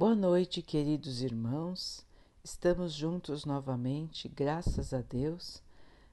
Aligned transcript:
Boa 0.00 0.14
noite, 0.14 0.62
queridos 0.62 1.20
irmãos. 1.20 2.06
Estamos 2.42 2.94
juntos 2.94 3.44
novamente, 3.44 4.30
graças 4.30 4.94
a 4.94 5.02
Deus. 5.02 5.62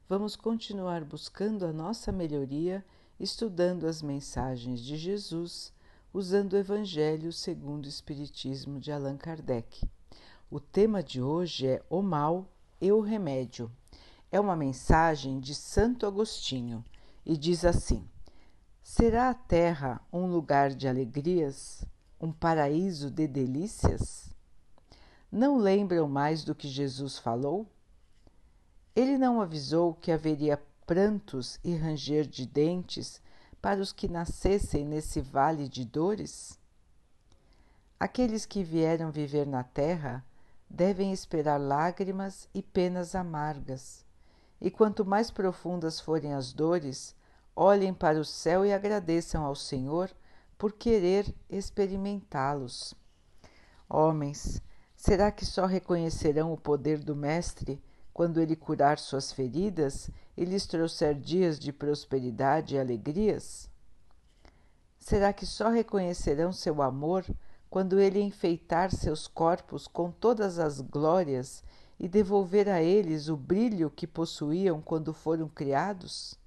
Vamos 0.10 0.36
continuar 0.36 1.06
buscando 1.06 1.65
a 1.65 1.71
nossa 1.71 2.12
melhoria, 2.12 2.84
estudando 3.18 3.88
as 3.88 4.02
mensagens 4.02 4.81
de 4.81 4.97
Jesus, 4.97 5.71
usando 6.13 6.52
o 6.52 6.58
Evangelho 6.58 7.31
segundo 7.31 7.86
o 7.86 7.88
Espiritismo 7.88 8.78
de 8.78 8.92
Allan 8.92 9.15
Kardec. 9.15 9.89
O 10.51 10.59
tema 10.59 11.01
de 11.01 11.21
hoje 11.21 11.65
é 11.65 11.81
o 11.89 12.01
mal 12.01 12.45
e 12.81 12.91
o 12.91 12.99
remédio. 12.99 13.71
É 14.29 14.38
uma 14.38 14.57
mensagem 14.57 15.39
de 15.39 15.55
Santo 15.55 16.05
Agostinho 16.05 16.83
e 17.25 17.38
diz 17.38 17.63
assim: 17.63 18.05
Será 18.83 19.29
a 19.29 19.33
terra 19.33 20.05
um 20.11 20.25
lugar 20.25 20.71
de 20.71 20.89
alegrias? 20.89 21.88
Um 22.20 22.31
paraíso 22.31 23.11
de 23.11 23.27
delícias? 23.27 24.29
Não 25.31 25.57
lembram 25.57 26.07
mais 26.07 26.43
do 26.43 26.55
que 26.55 26.68
Jesus 26.68 27.18
falou? 27.18 27.68
Ele 28.96 29.18
não 29.18 29.39
avisou 29.39 29.93
que 29.93 30.11
haveria 30.11 30.61
prantos 30.86 31.59
e 31.64 31.75
ranger 31.75 32.25
de 32.25 32.45
dentes 32.45 33.22
para 33.61 33.81
os 33.81 33.92
que 33.92 34.08
nascessem 34.08 34.86
nesse 34.86 35.22
vale 35.22 35.67
de 35.67 35.86
dores? 35.86 36.58
Aqueles 38.00 38.45
que 38.45 38.64
vieram 38.64 39.11
viver 39.11 39.45
na 39.45 39.64
terra 39.64 40.23
devem 40.70 41.11
esperar 41.11 41.59
lágrimas 41.59 42.47
e 42.53 42.61
penas 42.61 43.16
amargas, 43.16 44.06
e 44.59 44.70
quanto 44.70 45.06
mais 45.06 45.30
profundas 45.31 46.00
forem 46.00 46.34
as 46.34 46.53
dores, 46.53 47.16
olhem 47.56 47.94
para 47.94 48.20
o 48.20 48.25
céu 48.25 48.66
e 48.66 48.73
agradeçam 48.73 49.44
ao 49.44 49.56
Senhor 49.56 50.11
por 50.58 50.73
querer 50.73 51.34
experimentá-los. 51.50 52.94
Homens, 53.89 54.61
será 54.95 55.31
que 55.31 55.45
só 55.45 55.66
reconhecerão 55.66 56.52
o 56.52 56.58
poder 56.58 57.00
do 57.00 57.16
Mestre 57.16 57.81
quando 58.14 58.42
ele 58.42 58.56
curar 58.56 58.98
suas 58.98 59.31
feridas 59.31 60.09
e 60.36 60.44
lhes 60.44 60.66
trouxer 60.66 61.14
dias 61.14 61.59
de 61.59 61.72
prosperidade 61.72 62.76
e 62.76 62.80
alegrias? 62.80 63.70
Será 64.98 65.31
que 65.31 65.46
só 65.46 65.70
reconhecerão 65.70 66.52
seu 66.52 66.81
amor 66.81 67.26
quando 67.70 68.00
ele 68.00 68.20
enfeitar 68.20 68.92
seus 68.92 69.28
corpos 69.28 69.88
com 69.88 70.12
todas 70.12 70.58
as 70.58 70.81
glórias 70.81 71.64
e 72.00 72.08
devolver 72.08 72.68
a 72.68 72.81
eles 72.81 73.30
o 73.30 73.38
brilho 73.38 73.90
que 73.90 74.08
possuíam 74.08 74.81
quando 74.81 75.14
foram 75.14 75.48
criados? 75.48 76.38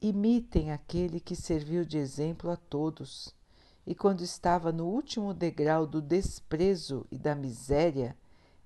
Imitem 0.00 0.72
aquele 0.72 1.18
que 1.18 1.34
serviu 1.34 1.84
de 1.84 1.96
exemplo 1.96 2.50
a 2.50 2.56
todos 2.56 3.34
e, 3.86 3.94
quando 3.94 4.20
estava 4.20 4.70
no 4.70 4.86
último 4.86 5.32
degrau 5.32 5.86
do 5.86 6.02
desprezo 6.02 7.06
e 7.10 7.16
da 7.16 7.34
miséria, 7.34 8.14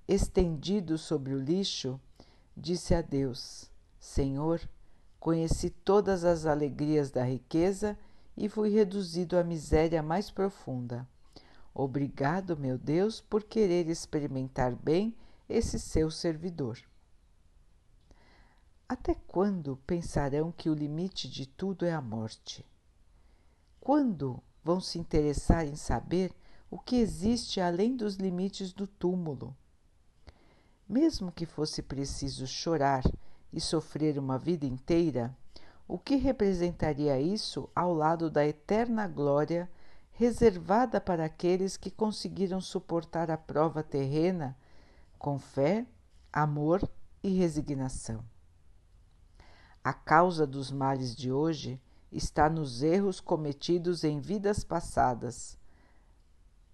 estendido 0.07 0.97
sobre 0.97 1.33
o 1.33 1.39
lixo, 1.39 1.99
disse 2.55 2.93
a 2.93 3.01
Deus: 3.01 3.71
Senhor, 3.97 4.59
conheci 5.21 5.69
todas 5.69 6.25
as 6.25 6.45
alegrias 6.45 7.11
da 7.11 7.23
riqueza 7.23 7.97
e 8.35 8.49
fui 8.49 8.69
reduzido 8.69 9.37
à 9.37 9.43
miséria 9.43 10.03
mais 10.03 10.29
profunda. 10.29 11.07
Obrigado, 11.73 12.57
meu 12.57 12.77
Deus, 12.77 13.21
por 13.21 13.43
querer 13.43 13.87
experimentar 13.87 14.75
bem 14.75 15.15
esse 15.47 15.79
seu 15.79 16.11
servidor. 16.11 16.77
Até 18.91 19.15
quando 19.15 19.77
pensarão 19.87 20.51
que 20.51 20.69
o 20.69 20.73
limite 20.73 21.29
de 21.29 21.45
tudo 21.45 21.85
é 21.85 21.93
a 21.93 22.01
morte? 22.01 22.65
Quando 23.79 24.43
vão 24.61 24.81
se 24.81 24.99
interessar 24.99 25.65
em 25.65 25.77
saber 25.77 26.33
o 26.69 26.77
que 26.77 26.97
existe 26.97 27.61
além 27.61 27.95
dos 27.95 28.15
limites 28.15 28.73
do 28.73 28.85
túmulo? 28.85 29.55
Mesmo 30.89 31.31
que 31.31 31.45
fosse 31.45 31.81
preciso 31.81 32.45
chorar 32.45 33.01
e 33.53 33.61
sofrer 33.61 34.19
uma 34.19 34.37
vida 34.37 34.65
inteira, 34.65 35.33
o 35.87 35.97
que 35.97 36.17
representaria 36.17 37.17
isso 37.17 37.69
ao 37.73 37.93
lado 37.93 38.29
da 38.29 38.45
eterna 38.45 39.07
glória 39.07 39.71
reservada 40.11 40.99
para 40.99 41.23
aqueles 41.23 41.77
que 41.77 41.89
conseguiram 41.89 42.59
suportar 42.59 43.31
a 43.31 43.37
prova 43.37 43.83
terrena 43.83 44.53
com 45.17 45.39
fé, 45.39 45.85
amor 46.33 46.85
e 47.23 47.29
resignação? 47.29 48.30
A 49.83 49.93
causa 49.93 50.45
dos 50.45 50.71
males 50.71 51.15
de 51.15 51.31
hoje 51.31 51.81
está 52.11 52.49
nos 52.49 52.83
erros 52.83 53.19
cometidos 53.19 54.03
em 54.03 54.19
vidas 54.19 54.63
passadas. 54.63 55.57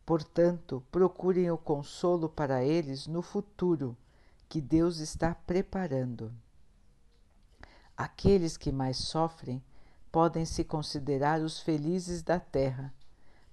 Portanto, 0.06 0.84
procurem 0.92 1.50
o 1.50 1.58
consolo 1.58 2.28
para 2.28 2.64
eles 2.64 3.08
no 3.08 3.22
futuro 3.22 3.96
que 4.50 4.60
Deus 4.60 5.00
está 5.00 5.34
preparando. 5.34 6.34
Aqueles 7.96 8.58
que 8.58 8.72
mais 8.72 8.98
sofrem 8.98 9.64
podem 10.12 10.46
se 10.46 10.64
considerar 10.64 11.42
os 11.42 11.60
felizes 11.60 12.22
da 12.22 12.40
terra, 12.40 12.94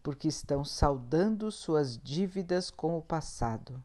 porque 0.03 0.28
estão 0.28 0.65
saudando 0.65 1.50
suas 1.53 1.97
dívidas 1.97 2.71
com 2.71 2.98
o 2.98 3.03
passado. 3.03 3.82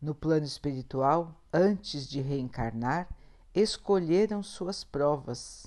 No 0.00 0.14
plano 0.14 0.46
espiritual, 0.46 1.34
antes 1.52 2.08
de 2.08 2.20
reencarnar, 2.20 3.08
escolheram 3.54 4.42
suas 4.42 4.84
provas, 4.84 5.66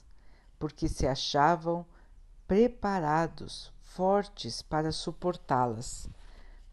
porque 0.58 0.88
se 0.88 1.06
achavam 1.06 1.86
preparados, 2.48 3.72
fortes 3.82 4.62
para 4.62 4.92
suportá-las. 4.92 6.08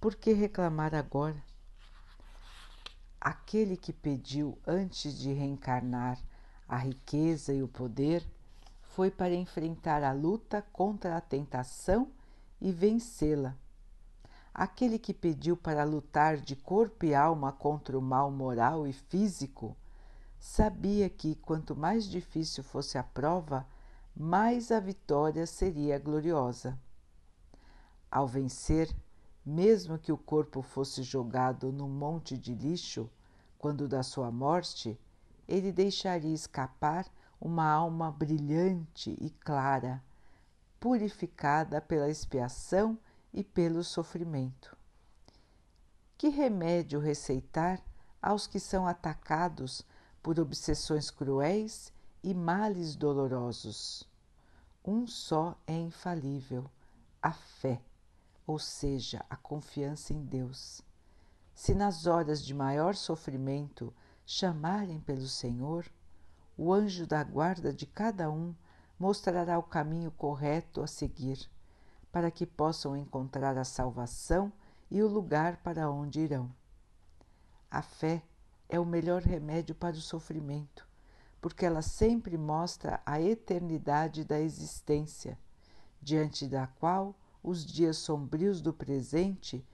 Por 0.00 0.14
que 0.14 0.32
reclamar 0.32 0.94
agora? 0.94 1.42
Aquele 3.20 3.76
que 3.76 3.92
pediu 3.92 4.56
antes 4.66 5.18
de 5.18 5.32
reencarnar 5.32 6.18
a 6.68 6.78
riqueza 6.78 7.52
e 7.52 7.62
o 7.62 7.68
poder 7.68 8.24
foi 8.82 9.10
para 9.10 9.34
enfrentar 9.34 10.02
a 10.02 10.12
luta 10.12 10.64
contra 10.72 11.16
a 11.16 11.20
tentação 11.20 12.08
e 12.60 12.72
vencê-la. 12.72 13.56
Aquele 14.54 14.98
que 14.98 15.12
pediu 15.12 15.56
para 15.56 15.84
lutar 15.84 16.36
de 16.36 16.56
corpo 16.56 17.04
e 17.04 17.14
alma 17.14 17.52
contra 17.52 17.98
o 17.98 18.02
mal 18.02 18.30
moral 18.30 18.86
e 18.86 18.92
físico 18.92 19.76
sabia 20.40 21.10
que 21.10 21.34
quanto 21.34 21.76
mais 21.76 22.06
difícil 22.06 22.64
fosse 22.64 22.96
a 22.96 23.02
prova, 23.02 23.66
mais 24.16 24.72
a 24.72 24.80
vitória 24.80 25.46
seria 25.46 25.98
gloriosa. 25.98 26.78
Ao 28.10 28.26
vencer, 28.26 28.94
mesmo 29.44 29.98
que 29.98 30.10
o 30.10 30.16
corpo 30.16 30.62
fosse 30.62 31.02
jogado 31.02 31.70
num 31.70 31.88
monte 31.88 32.38
de 32.38 32.54
lixo, 32.54 33.08
quando 33.58 33.86
da 33.86 34.02
sua 34.02 34.30
morte, 34.30 34.98
ele 35.46 35.70
deixaria 35.70 36.34
escapar 36.34 37.06
uma 37.38 37.70
alma 37.70 38.10
brilhante 38.10 39.16
e 39.20 39.28
clara, 39.30 40.02
purificada 40.78 41.80
pela 41.80 42.08
expiação 42.08 42.98
e 43.32 43.44
pelo 43.44 43.84
sofrimento. 43.84 44.74
Que 46.16 46.28
remédio 46.28 46.98
receitar 46.98 47.82
aos 48.22 48.46
que 48.46 48.58
são 48.58 48.86
atacados 48.86 49.84
por 50.22 50.38
obsessões 50.38 51.10
cruéis 51.10 51.92
e 52.22 52.34
males 52.34 52.94
dolorosos. 52.94 54.08
Um 54.84 55.06
só 55.06 55.56
é 55.66 55.74
infalível: 55.74 56.70
a 57.22 57.32
fé, 57.32 57.80
ou 58.46 58.58
seja, 58.58 59.24
a 59.28 59.36
confiança 59.36 60.12
em 60.12 60.24
Deus. 60.24 60.82
Se 61.54 61.74
nas 61.74 62.06
horas 62.06 62.42
de 62.42 62.54
maior 62.54 62.94
sofrimento 62.94 63.92
chamarem 64.24 65.00
pelo 65.00 65.26
Senhor, 65.26 65.86
o 66.56 66.72
anjo 66.72 67.06
da 67.06 67.22
guarda 67.22 67.72
de 67.72 67.86
cada 67.86 68.30
um 68.30 68.54
mostrará 68.98 69.58
o 69.58 69.62
caminho 69.62 70.10
correto 70.10 70.82
a 70.82 70.86
seguir, 70.86 71.50
para 72.12 72.30
que 72.30 72.46
possam 72.46 72.96
encontrar 72.96 73.56
a 73.56 73.64
salvação 73.64 74.52
e 74.90 75.02
o 75.02 75.08
lugar 75.08 75.58
para 75.58 75.90
onde 75.90 76.20
irão. 76.20 76.50
A 77.70 77.82
fé 77.82 78.22
é 78.70 78.78
o 78.78 78.86
melhor 78.86 79.20
remédio 79.20 79.74
para 79.74 79.96
o 79.96 80.00
sofrimento, 80.00 80.86
porque 81.40 81.66
ela 81.66 81.82
sempre 81.82 82.38
mostra 82.38 83.02
a 83.04 83.20
eternidade 83.20 84.24
da 84.24 84.40
existência, 84.40 85.36
diante 86.00 86.46
da 86.46 86.68
qual 86.68 87.14
os 87.42 87.66
dias 87.66 87.98
sombrios 87.98 88.60
do 88.60 88.72
presente 88.72 89.66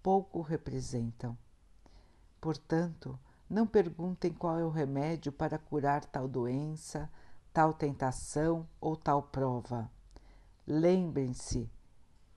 pouco 0.00 0.40
representam. 0.40 1.36
Portanto, 2.40 3.18
não 3.50 3.66
perguntem 3.66 4.32
qual 4.32 4.58
é 4.58 4.64
o 4.64 4.70
remédio 4.70 5.32
para 5.32 5.58
curar 5.58 6.04
tal 6.04 6.28
doença, 6.28 7.10
tal 7.52 7.74
tentação 7.74 8.68
ou 8.80 8.96
tal 8.96 9.22
prova. 9.22 9.90
Lembrem-se, 10.66 11.68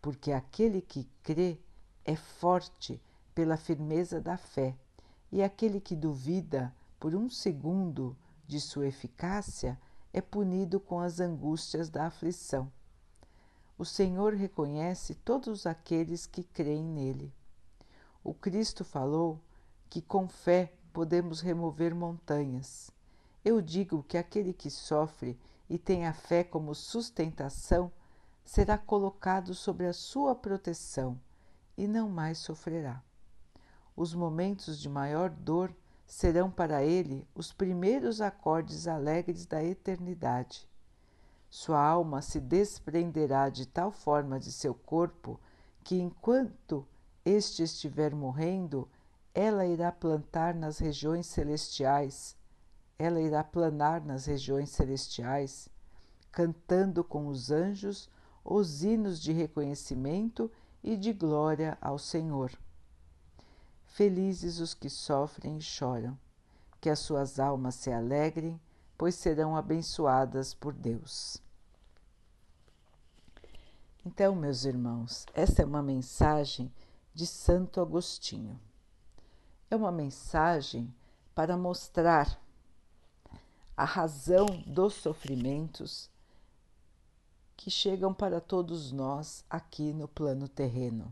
porque 0.02 0.32
aquele 0.32 0.82
que 0.82 1.08
crê 1.22 1.60
é 2.04 2.16
forte 2.16 3.02
pela 3.36 3.56
firmeza 3.56 4.20
da 4.20 4.36
fé 4.36 4.76
e 5.32 5.44
aquele 5.44 5.80
que 5.80 5.96
duvida 5.96 6.74
por 7.00 7.14
um 7.14 7.30
segundo 7.30 8.18
de 8.48 8.60
sua 8.60 8.88
eficácia 8.88 9.80
é 10.14 10.22
punido 10.22 10.80
com 10.80 11.00
as 11.00 11.20
angústias 11.20 11.90
da 11.90 12.06
aflição. 12.06 12.72
o 13.78 13.86
Senhor 13.86 14.34
reconhece 14.34 15.14
todos 15.14 15.68
aqueles 15.68 16.26
que 16.26 16.44
creem 16.44 16.84
nele. 16.84 17.32
O 18.24 18.34
Cristo 18.34 18.84
falou 18.84 19.40
que 19.90 20.02
com 20.02 20.28
fé 20.28 20.74
podemos 20.92 21.42
remover 21.42 21.94
montanhas. 21.94 22.90
Eu 23.46 23.62
digo 23.62 24.04
que 24.04 24.18
aquele 24.18 24.52
que 24.52 24.72
sofre 24.72 25.40
e 25.70 25.78
tem 25.78 26.08
a 26.08 26.14
fé 26.14 26.44
como 26.44 26.74
sustentação 26.74 27.92
será 28.44 28.78
colocado 28.78 29.54
sobre 29.54 29.86
a 29.86 29.94
sua 29.94 30.34
proteção 30.34 31.20
e 31.78 31.88
não 31.88 32.10
mais 32.10 32.40
sofrerá. 32.40 33.04
Os 33.98 34.14
momentos 34.14 34.80
de 34.80 34.88
maior 34.88 35.32
dor 35.32 35.76
serão 36.06 36.52
para 36.52 36.84
ele 36.84 37.28
os 37.34 37.52
primeiros 37.52 38.22
acordes 38.22 38.88
alegres 38.88 39.48
da 39.48 39.64
eternidade. 39.64 40.70
Sua 41.50 41.84
alma 41.84 42.22
se 42.22 42.40
desprenderá 42.40 43.50
de 43.50 43.66
tal 43.66 43.92
forma 43.92 44.40
de 44.40 44.52
seu 44.52 44.76
corpo 44.76 45.40
que, 45.84 46.00
enquanto 46.00 46.86
este 47.26 47.64
estiver 47.64 48.14
morrendo, 48.14 48.88
ela 49.34 49.66
irá 49.66 49.92
plantar 49.92 50.54
nas 50.54 50.78
regiões 50.78 51.26
celestiais, 51.26 52.38
ela 53.00 53.20
irá 53.20 53.44
planar 53.44 54.06
nas 54.06 54.28
regiões 54.28 54.70
celestiais, 54.70 55.70
cantando 56.32 57.04
com 57.04 57.26
os 57.26 57.50
anjos 57.50 58.12
os 58.46 58.84
hinos 58.84 59.20
de 59.20 59.32
reconhecimento 59.34 60.52
e 60.84 60.96
de 60.96 61.12
glória 61.12 61.76
ao 61.82 61.98
Senhor. 61.98 62.52
Felizes 63.88 64.60
os 64.60 64.74
que 64.74 64.90
sofrem 64.90 65.58
e 65.58 65.62
choram, 65.62 66.18
que 66.80 66.90
as 66.90 67.00
suas 67.00 67.40
almas 67.40 67.76
se 67.76 67.92
alegrem, 67.92 68.60
pois 68.98 69.16
serão 69.16 69.56
abençoadas 69.56 70.54
por 70.54 70.74
Deus. 70.74 71.42
Então, 74.06 74.36
meus 74.36 74.64
irmãos, 74.64 75.26
essa 75.34 75.64
é 75.64 75.66
uma 75.66 75.82
mensagem 75.82 76.72
de 77.14 77.26
Santo 77.26 77.82
Agostinho. 77.82 78.60
É 79.70 79.76
uma 79.76 79.92
mensagem 79.92 80.94
para 81.36 81.58
mostrar 81.58 82.40
a 83.76 83.84
razão 83.84 84.46
dos 84.66 84.94
sofrimentos 84.94 86.10
que 87.56 87.70
chegam 87.70 88.14
para 88.14 88.40
todos 88.40 88.92
nós 88.92 89.44
aqui 89.50 89.92
no 89.94 90.08
plano 90.08 90.48
terreno. 90.48 91.12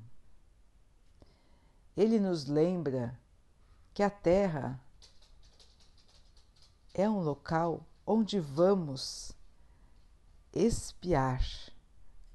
Ele 1.96 2.20
nos 2.20 2.46
lembra 2.46 3.18
que 3.94 4.04
a 4.04 4.10
Terra 4.10 4.80
é 6.94 7.10
um 7.10 7.20
local 7.20 7.86
onde 8.06 8.40
vamos 8.40 9.32
espiar, 10.54 11.42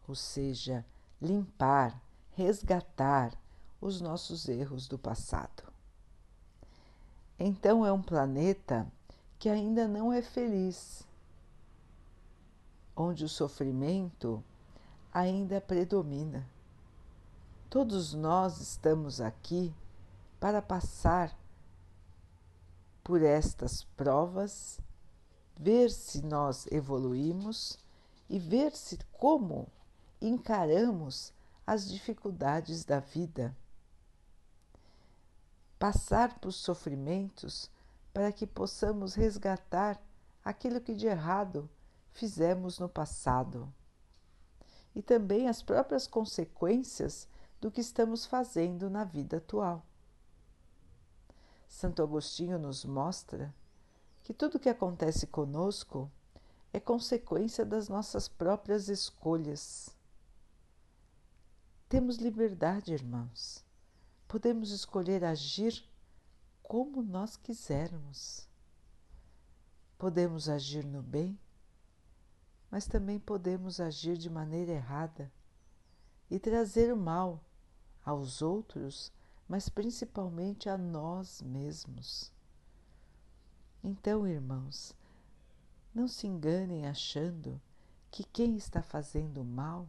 ou 0.07 0.15
seja, 0.15 0.85
limpar, 1.21 2.01
resgatar 2.33 3.33
os 3.81 4.01
nossos 4.01 4.49
erros 4.49 4.87
do 4.89 4.99
passado. 4.99 5.63
Então 7.39 7.85
é 7.87 7.93
um 7.93 8.03
planeta 8.03 8.87
que 9.39 9.49
ainda 9.49 9.89
não 9.89 10.13
é 10.13 10.21
feliz 10.21 11.07
onde 12.95 13.25
o 13.25 13.29
sofrimento 13.29 14.45
ainda 15.13 15.61
predomina. 15.61 16.47
Todos 17.71 18.15
nós 18.15 18.61
estamos 18.61 19.21
aqui 19.21 19.73
para 20.41 20.61
passar 20.61 21.33
por 23.05 23.23
estas 23.23 23.85
provas, 23.97 24.81
ver 25.57 25.89
se 25.93 26.21
nós 26.21 26.67
evoluímos 26.73 27.79
e 28.29 28.41
ver 28.41 28.73
se 28.73 28.99
como 29.13 29.69
encaramos 30.21 31.33
as 31.65 31.89
dificuldades 31.89 32.85
da 32.85 32.99
vida. 32.99 33.57
Passar 35.79 36.41
por 36.41 36.51
sofrimentos 36.51 37.71
para 38.13 38.33
que 38.33 38.49
possamos 38.49 39.15
resgatar 39.15 39.97
aquilo 40.45 40.81
que 40.81 40.93
de 40.93 41.07
errado 41.07 41.71
fizemos 42.11 42.81
no 42.81 42.89
passado 42.89 43.73
e 44.93 45.01
também 45.01 45.49
as 45.49 45.63
próprias 45.63 46.09
consequências 46.09 47.29
do 47.61 47.71
que 47.71 47.81
estamos 47.81 48.27
fazendo 48.27 48.89
na 48.89 49.05
vida 49.05 49.37
atual. 49.37 49.85
Santo 51.69 52.03
Agostinho 52.03 52.59
nos 52.59 52.85
mostra 52.85 53.55
que 54.23 54.33
tudo 54.35 54.57
o 54.57 54.59
que 54.61 54.69
acontece 54.69 55.27
conosco 55.27 56.11
é 56.73 56.81
consequência 56.81 57.65
das 57.65 57.89
nossas 57.89 58.29
próprias 58.29 58.89
escolhas. 58.89 59.95
Temos 61.89 62.17
liberdade, 62.17 62.93
irmãos. 62.93 63.65
Podemos 64.27 64.71
escolher 64.71 65.25
agir 65.25 65.85
como 66.63 67.03
nós 67.03 67.37
quisermos. 67.37 68.49
Podemos 69.99 70.49
agir 70.49 70.85
no 70.85 71.03
bem 71.03 71.39
mas 72.71 72.87
também 72.87 73.19
podemos 73.19 73.81
agir 73.81 74.17
de 74.17 74.31
maneira 74.31 74.73
errada 74.73 75.31
e 76.31 76.39
trazer 76.39 76.93
o 76.93 76.97
mal 76.97 77.43
aos 78.05 78.43
outros, 78.43 79.13
mas 79.49 79.69
principalmente 79.69 80.69
a 80.69 80.79
nós 80.79 81.43
mesmos. 81.43 82.33
Então, 83.83 84.27
irmãos, 84.27 84.95
não 85.95 86.07
se 86.07 86.27
enganem 86.27 86.87
achando 86.87 87.61
que 88.11 88.25
quem 88.25 88.57
está 88.57 88.83
fazendo 88.83 89.45
mal 89.45 89.89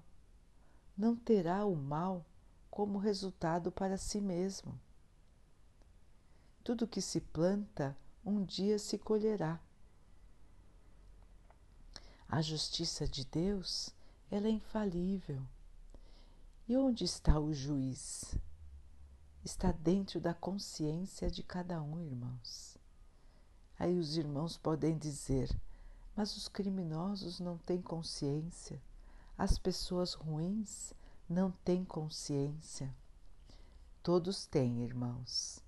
não 0.97 1.15
terá 1.15 1.65
o 1.65 1.75
mal 1.75 2.25
como 2.69 2.97
resultado 2.97 3.71
para 3.71 3.97
si 3.97 4.21
mesmo. 4.21 4.79
Tudo 6.63 6.87
que 6.87 7.01
se 7.01 7.19
planta, 7.19 7.97
um 8.23 8.43
dia 8.43 8.77
se 8.77 8.97
colherá. 8.97 9.59
A 12.29 12.41
justiça 12.41 13.07
de 13.07 13.25
Deus, 13.25 13.93
ela 14.29 14.47
é 14.47 14.51
infalível. 14.51 15.41
E 16.67 16.77
onde 16.77 17.03
está 17.03 17.39
o 17.39 17.53
juiz? 17.53 18.35
Está 19.43 19.71
dentro 19.71 20.19
da 20.19 20.33
consciência 20.33 21.29
de 21.29 21.43
cada 21.43 21.81
um, 21.81 21.99
irmãos. 21.99 22.77
Aí 23.77 23.97
os 23.97 24.17
irmãos 24.17 24.57
podem 24.57 24.97
dizer: 24.97 25.49
mas 26.15 26.35
os 26.37 26.47
criminosos 26.47 27.39
não 27.39 27.57
têm 27.57 27.81
consciência, 27.81 28.81
as 29.37 29.57
pessoas 29.57 30.13
ruins 30.13 30.93
não 31.27 31.51
têm 31.63 31.83
consciência. 31.83 32.93
Todos 34.03 34.45
têm, 34.45 34.83
irmãos. 34.83 35.63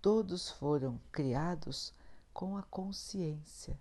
Todos 0.00 0.50
foram 0.50 1.00
criados 1.10 1.92
com 2.32 2.56
a 2.56 2.62
consciência 2.62 3.78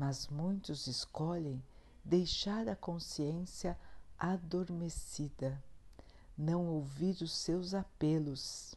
mas 0.00 0.28
muitos 0.28 0.86
escolhem 0.86 1.62
deixar 2.02 2.66
a 2.70 2.74
consciência 2.74 3.78
adormecida, 4.20 5.60
não 6.36 6.68
ouvir 6.68 7.22
os 7.22 7.32
seus 7.32 7.72
apelos. 7.72 8.74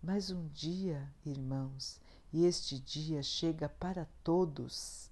Mas 0.00 0.30
um 0.30 0.46
dia, 0.48 1.12
irmãos, 1.26 2.00
e 2.32 2.44
este 2.44 2.78
dia 2.78 3.22
chega 3.22 3.68
para 3.68 4.06
todos, 4.22 5.10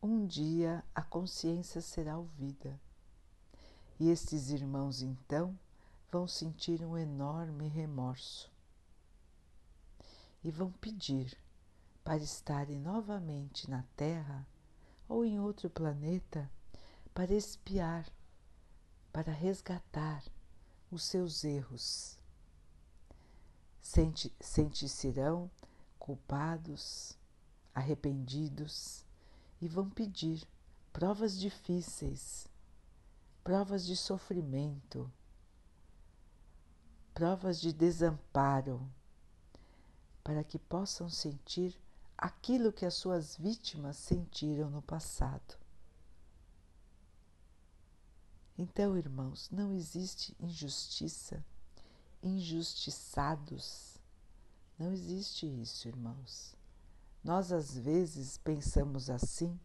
um 0.00 0.24
dia 0.24 0.84
a 0.94 1.02
consciência 1.02 1.80
será 1.80 2.16
ouvida. 2.16 2.80
E 3.98 4.08
estes 4.08 4.50
irmãos 4.50 5.02
então 5.02 5.58
vão 6.10 6.28
sentir 6.28 6.84
um 6.84 6.96
enorme 6.96 7.66
remorso 7.68 8.50
e 10.44 10.50
vão 10.50 10.70
pedir 10.70 11.36
para 12.04 12.18
estarem 12.18 12.78
novamente 12.78 13.68
na 13.68 13.82
Terra 13.96 14.46
ou 15.08 15.24
em 15.24 15.40
outro 15.40 15.70
planeta 15.70 16.50
para 17.14 17.32
espiar, 17.32 18.06
para 19.14 19.30
resgatar 19.30 20.24
os 20.90 21.04
seus 21.04 21.44
erros. 21.44 22.18
Sentir-se-ão 23.80 25.48
culpados, 26.00 27.16
arrependidos 27.72 29.04
e 29.60 29.68
vão 29.68 29.88
pedir 29.88 30.42
provas 30.92 31.38
difíceis, 31.38 32.48
provas 33.44 33.86
de 33.86 33.96
sofrimento, 33.96 35.08
provas 37.14 37.60
de 37.60 37.72
desamparo, 37.72 38.84
para 40.24 40.42
que 40.42 40.58
possam 40.58 41.08
sentir 41.08 41.80
aquilo 42.18 42.72
que 42.72 42.84
as 42.84 42.94
suas 42.94 43.36
vítimas 43.36 43.96
sentiram 43.96 44.68
no 44.70 44.82
passado. 44.82 45.63
Então, 48.56 48.96
irmãos, 48.96 49.48
não 49.50 49.72
existe 49.72 50.36
injustiça, 50.38 51.44
injustiçados. 52.22 53.98
Não 54.78 54.92
existe 54.92 55.46
isso, 55.46 55.88
irmãos. 55.88 56.54
Nós 57.22 57.52
às 57.52 57.76
vezes 57.76 58.38
pensamos 58.38 59.10
assim 59.10 59.58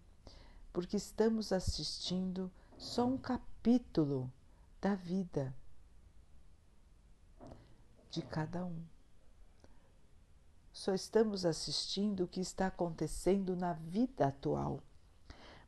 porque 0.72 0.98
estamos 0.98 1.52
assistindo 1.52 2.52
só 2.78 3.06
um 3.06 3.18
capítulo 3.18 4.32
da 4.80 4.96
vida 4.96 5.54
de 8.10 8.22
cada 8.22 8.66
um. 8.66 8.82
Só 10.72 10.94
estamos 10.94 11.46
assistindo 11.46 12.24
o 12.24 12.28
que 12.28 12.40
está 12.40 12.68
acontecendo 12.68 13.56
na 13.56 13.74
vida 13.74 14.28
atual, 14.28 14.82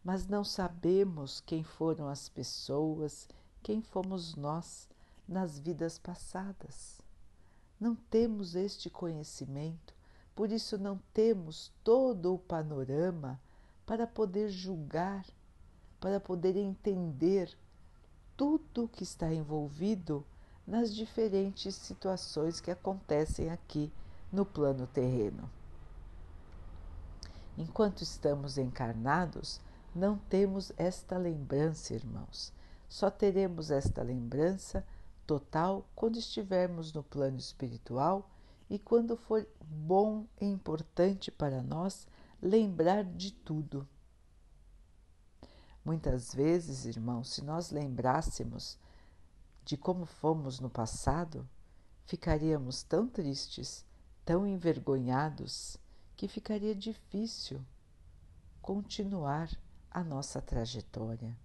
mas 0.04 0.28
não 0.28 0.44
sabemos 0.44 1.42
quem 1.42 1.64
foram 1.64 2.08
as 2.08 2.28
pessoas, 2.28 3.28
quem 3.62 3.82
fomos 3.82 4.36
nós 4.36 4.88
nas 5.28 5.60
vidas 5.60 6.00
passadas. 6.00 7.02
Não 7.80 7.96
temos 7.96 8.56
este 8.56 8.90
conhecimento, 8.90 9.94
por 10.36 10.52
isso 10.52 10.78
não 10.78 11.00
temos 11.14 11.72
todo 11.84 12.34
o 12.34 12.40
panorama 12.40 13.40
para 13.86 14.08
poder 14.08 14.50
julgar, 14.50 15.26
para 16.00 16.20
poder 16.20 16.56
entender 16.56 17.56
tudo 18.36 18.86
o 18.86 18.88
que 18.88 19.04
está 19.04 19.32
envolvido 19.32 20.26
nas 20.66 20.94
diferentes 20.94 21.76
situações 21.76 22.60
que 22.60 22.72
acontecem 22.72 23.50
aqui 23.50 23.92
no 24.32 24.46
plano 24.46 24.88
terreno. 24.88 25.50
Enquanto 27.58 28.02
estamos 28.02 28.58
encarnados, 28.58 29.60
não 29.94 30.18
temos 30.18 30.72
esta 30.78 31.18
lembrança, 31.18 31.94
irmãos. 31.94 32.54
Só 32.88 33.10
teremos 33.10 33.72
esta 33.72 34.02
lembrança 34.02 34.86
total 35.28 35.88
quando 35.96 36.18
estivermos 36.18 36.94
no 36.94 37.04
plano 37.04 37.38
espiritual 37.38 38.30
e 38.70 38.80
quando 38.80 39.18
for 39.18 39.46
bom 39.62 40.26
e 40.40 40.46
importante 40.46 41.30
para 41.30 41.62
nós 41.62 42.08
lembrar 42.42 43.04
de 43.04 43.32
tudo. 43.32 43.88
Muitas 45.84 46.34
vezes, 46.34 46.86
irmãos, 46.86 47.30
se 47.30 47.44
nós 47.44 47.72
lembrássemos 47.72 48.78
de 49.64 49.76
como 49.76 50.06
fomos 50.06 50.60
no 50.60 50.70
passado, 50.70 51.48
ficaríamos 52.06 52.84
tão 52.84 53.08
tristes, 53.08 53.86
tão 54.24 54.46
envergonhados, 54.46 55.78
que 56.16 56.28
ficaria 56.28 56.76
difícil 56.76 57.66
continuar 58.62 59.50
a 59.92 60.04
nossa 60.04 60.42
trajetória. 60.42 61.38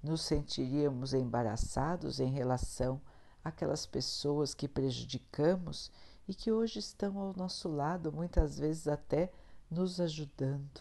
Nos 0.00 0.22
sentiríamos 0.22 1.12
embaraçados 1.12 2.20
em 2.20 2.30
relação 2.30 3.00
àquelas 3.42 3.84
pessoas 3.84 4.54
que 4.54 4.68
prejudicamos 4.68 5.90
e 6.28 6.34
que 6.34 6.52
hoje 6.52 6.78
estão 6.78 7.18
ao 7.18 7.34
nosso 7.34 7.68
lado, 7.68 8.12
muitas 8.12 8.58
vezes 8.58 8.86
até 8.86 9.32
nos 9.70 10.00
ajudando. 10.00 10.80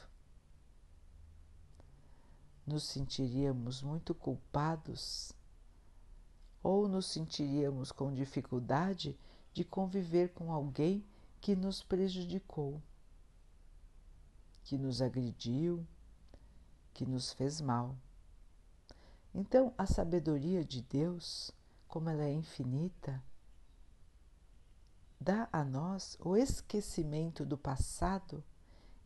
Nos 2.65 2.83
sentiríamos 2.83 3.81
muito 3.81 4.13
culpados 4.13 5.33
ou 6.61 6.87
nos 6.87 7.07
sentiríamos 7.07 7.91
com 7.91 8.13
dificuldade 8.13 9.17
de 9.51 9.65
conviver 9.65 10.29
com 10.29 10.53
alguém 10.53 11.03
que 11.41 11.55
nos 11.55 11.83
prejudicou, 11.83 12.81
que 14.63 14.77
nos 14.77 15.01
agrediu, 15.01 15.85
que 16.93 17.05
nos 17.05 17.33
fez 17.33 17.59
mal. 17.59 17.95
Então, 19.33 19.73
a 19.77 19.85
sabedoria 19.85 20.63
de 20.63 20.81
Deus, 20.81 21.51
como 21.87 22.09
ela 22.09 22.23
é 22.23 22.31
infinita, 22.31 23.23
dá 25.19 25.49
a 25.51 25.63
nós 25.63 26.17
o 26.19 26.35
esquecimento 26.37 27.45
do 27.45 27.57
passado 27.57 28.43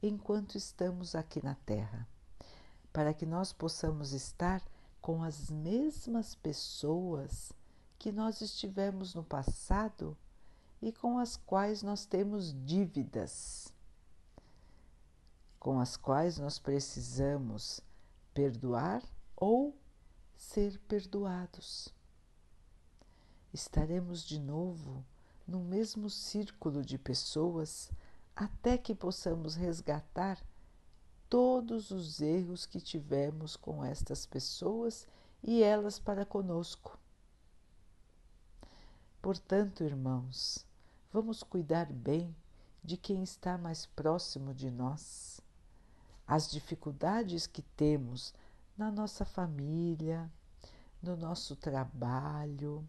enquanto 0.02 0.56
estamos 0.56 1.16
aqui 1.16 1.44
na 1.44 1.56
Terra, 1.56 2.08
para 2.92 3.14
que 3.14 3.26
nós 3.26 3.54
possamos 3.54 4.12
estar 4.12 4.62
com 5.02 5.24
as 5.24 5.50
mesmas 5.50 6.36
pessoas 6.36 7.54
que 7.98 8.12
nós 8.12 8.42
estivemos 8.42 9.16
no 9.16 9.24
passado 9.24 10.18
e 10.82 10.92
com 10.92 11.18
as 11.18 11.38
quais 11.38 11.82
nós 11.82 12.06
temos 12.06 12.54
dívidas, 12.66 13.74
com 15.68 15.82
as 15.82 15.98
quais 15.98 16.38
nós 16.38 16.58
precisamos 16.58 17.82
perdoar 18.34 19.04
ou 19.36 19.78
ser 20.34 20.80
perdoados. 20.88 21.94
Estaremos 23.52 24.24
de 24.24 24.40
novo 24.40 25.04
no 25.46 25.60
mesmo 25.60 26.10
círculo 26.10 26.86
de 26.86 26.98
pessoas 26.98 27.92
até 28.34 28.78
que 28.78 28.96
possamos 28.96 29.56
resgatar 29.56 30.42
todos 31.28 31.92
os 31.92 32.22
erros 32.22 32.66
que 32.66 32.80
tivemos 32.80 33.58
com 33.58 33.84
estas 33.84 34.26
pessoas 34.26 35.06
e 35.44 35.62
elas 35.62 36.00
para 36.00 36.26
conosco. 36.26 36.98
Portanto, 39.22 39.84
irmãos, 39.84 40.66
vamos 41.12 41.44
cuidar 41.44 41.92
bem 41.92 42.34
de 42.82 42.96
quem 42.96 43.22
está 43.22 43.58
mais 43.58 43.86
próximo 43.86 44.54
de 44.54 44.72
nós. 44.72 45.46
As 46.28 46.50
dificuldades 46.50 47.48
que 47.48 47.62
temos 47.62 48.34
na 48.78 48.92
nossa 48.92 49.24
família, 49.24 50.30
no 51.02 51.16
nosso 51.16 51.56
trabalho, 51.56 52.88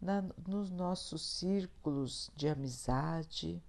na, 0.00 0.22
nos 0.46 0.70
nossos 0.70 1.22
círculos 1.22 2.30
de 2.34 2.48
amizade, 2.48 3.62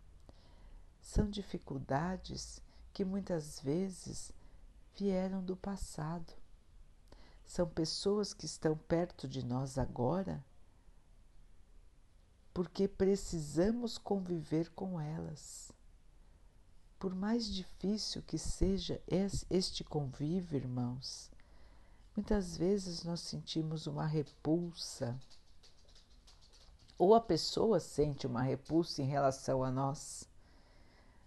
são 1.02 1.30
dificuldades 1.30 2.62
que 2.94 3.04
muitas 3.04 3.60
vezes 3.60 4.32
vieram 4.96 5.44
do 5.44 5.58
passado. 5.58 6.34
São 7.46 7.68
pessoas 7.68 8.34
que 8.34 8.46
estão 8.46 8.78
perto 8.78 9.28
de 9.28 9.46
nós 9.46 9.78
agora 9.78 10.44
porque 12.56 12.88
precisamos 12.88 13.98
conviver 13.98 14.72
com 14.72 14.98
elas. 14.98 15.74
Por 16.98 17.14
mais 17.14 17.46
difícil 17.46 18.22
que 18.22 18.38
seja 18.38 19.02
este 19.50 19.84
convívio, 19.84 20.56
irmãos, 20.58 21.30
muitas 22.16 22.56
vezes 22.56 23.04
nós 23.04 23.20
sentimos 23.20 23.86
uma 23.86 24.06
repulsa, 24.06 25.20
ou 26.98 27.14
a 27.14 27.20
pessoa 27.20 27.80
sente 27.80 28.26
uma 28.26 28.42
repulsa 28.42 29.02
em 29.02 29.06
relação 29.06 29.62
a 29.62 29.70
nós. 29.70 30.28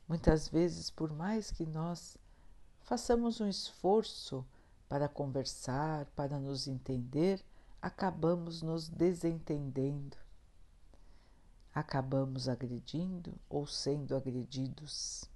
Muitas 0.08 0.48
vezes, 0.48 0.90
por 0.90 1.12
mais 1.12 1.50
que 1.50 1.66
nós 1.66 2.16
façamos 2.80 3.38
um 3.38 3.46
esforço 3.46 4.44
para 4.88 5.06
conversar, 5.06 6.06
para 6.16 6.40
nos 6.40 6.66
entender, 6.66 7.44
acabamos 7.82 8.62
nos 8.62 8.88
desentendendo. 8.88 10.16
Acabamos 11.74 12.48
agredindo 12.48 13.34
ou 13.50 13.66
sendo 13.66 14.16
agredidos. 14.16 15.28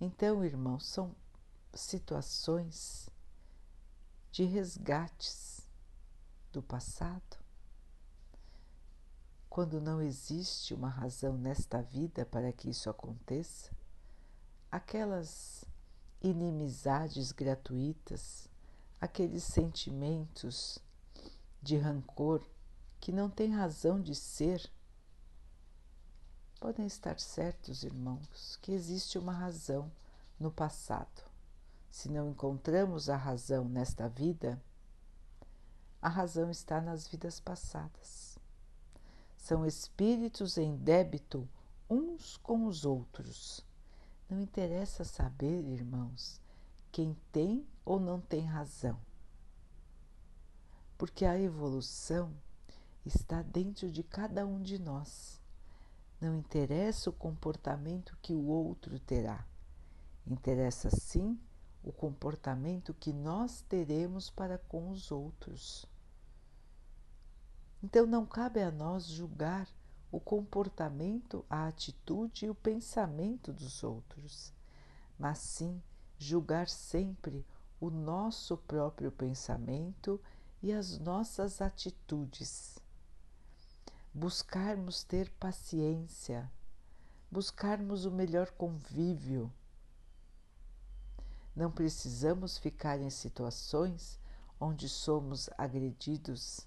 Então, 0.00 0.44
irmãos, 0.44 0.86
são 0.86 1.14
situações 1.74 3.08
de 4.30 4.44
resgates 4.44 5.66
do 6.52 6.62
passado. 6.62 7.36
Quando 9.50 9.80
não 9.80 10.00
existe 10.00 10.72
uma 10.72 10.88
razão 10.88 11.36
nesta 11.36 11.82
vida 11.82 12.24
para 12.24 12.52
que 12.52 12.70
isso 12.70 12.88
aconteça, 12.88 13.72
aquelas 14.70 15.64
inimizades 16.22 17.32
gratuitas, 17.32 18.48
aqueles 19.00 19.42
sentimentos 19.42 20.78
de 21.60 21.76
rancor 21.76 22.44
que 23.00 23.10
não 23.10 23.28
têm 23.28 23.52
razão 23.52 24.00
de 24.00 24.14
ser, 24.14 24.70
podem 26.60 26.86
estar 26.86 27.18
certos, 27.18 27.82
irmãos, 27.82 28.56
que 28.62 28.72
existe 28.72 29.18
uma 29.18 29.32
razão 29.32 29.90
no 30.38 30.50
passado. 30.50 31.22
Se 31.90 32.08
não 32.08 32.30
encontramos 32.30 33.08
a 33.08 33.16
razão 33.16 33.68
nesta 33.68 34.08
vida, 34.08 34.60
a 36.00 36.08
razão 36.08 36.50
está 36.50 36.80
nas 36.80 37.08
vidas 37.08 37.40
passadas 37.40 38.28
são 39.48 39.64
espíritos 39.64 40.58
em 40.58 40.76
débito 40.76 41.48
uns 41.88 42.36
com 42.36 42.66
os 42.66 42.84
outros. 42.84 43.64
Não 44.28 44.42
interessa 44.42 45.04
saber, 45.04 45.64
irmãos, 45.64 46.38
quem 46.92 47.16
tem 47.32 47.66
ou 47.82 47.98
não 47.98 48.20
tem 48.20 48.44
razão, 48.44 49.00
porque 50.98 51.24
a 51.24 51.40
evolução 51.40 52.30
está 53.06 53.40
dentro 53.40 53.90
de 53.90 54.02
cada 54.02 54.44
um 54.44 54.60
de 54.60 54.78
nós. 54.78 55.40
Não 56.20 56.36
interessa 56.36 57.10
o 57.10 57.12
comportamento 57.12 58.18
que 58.20 58.34
o 58.34 58.46
outro 58.46 58.98
terá, 58.98 59.46
interessa 60.26 60.90
sim 60.90 61.38
o 61.82 61.92
comportamento 61.92 62.92
que 62.92 63.12
nós 63.12 63.62
teremos 63.62 64.28
para 64.28 64.58
com 64.58 64.90
os 64.90 65.12
outros. 65.12 65.86
Então 67.82 68.04
não 68.04 68.26
cabe 68.26 68.60
a 68.60 68.70
nós 68.70 69.06
julgar 69.06 69.68
o 70.10 70.18
comportamento, 70.18 71.44
a 71.48 71.68
atitude 71.68 72.46
e 72.46 72.50
o 72.50 72.54
pensamento 72.54 73.52
dos 73.52 73.84
outros, 73.84 74.52
mas 75.18 75.38
sim 75.38 75.80
julgar 76.18 76.68
sempre 76.68 77.46
o 77.80 77.90
nosso 77.90 78.56
próprio 78.56 79.12
pensamento 79.12 80.20
e 80.60 80.72
as 80.72 80.98
nossas 80.98 81.60
atitudes. 81.60 82.77
Buscarmos 84.20 85.04
ter 85.04 85.30
paciência, 85.38 86.50
buscarmos 87.30 88.04
o 88.04 88.10
melhor 88.10 88.50
convívio. 88.50 89.48
Não 91.54 91.70
precisamos 91.70 92.58
ficar 92.58 93.00
em 93.00 93.10
situações 93.10 94.18
onde 94.58 94.88
somos 94.88 95.48
agredidos, 95.56 96.66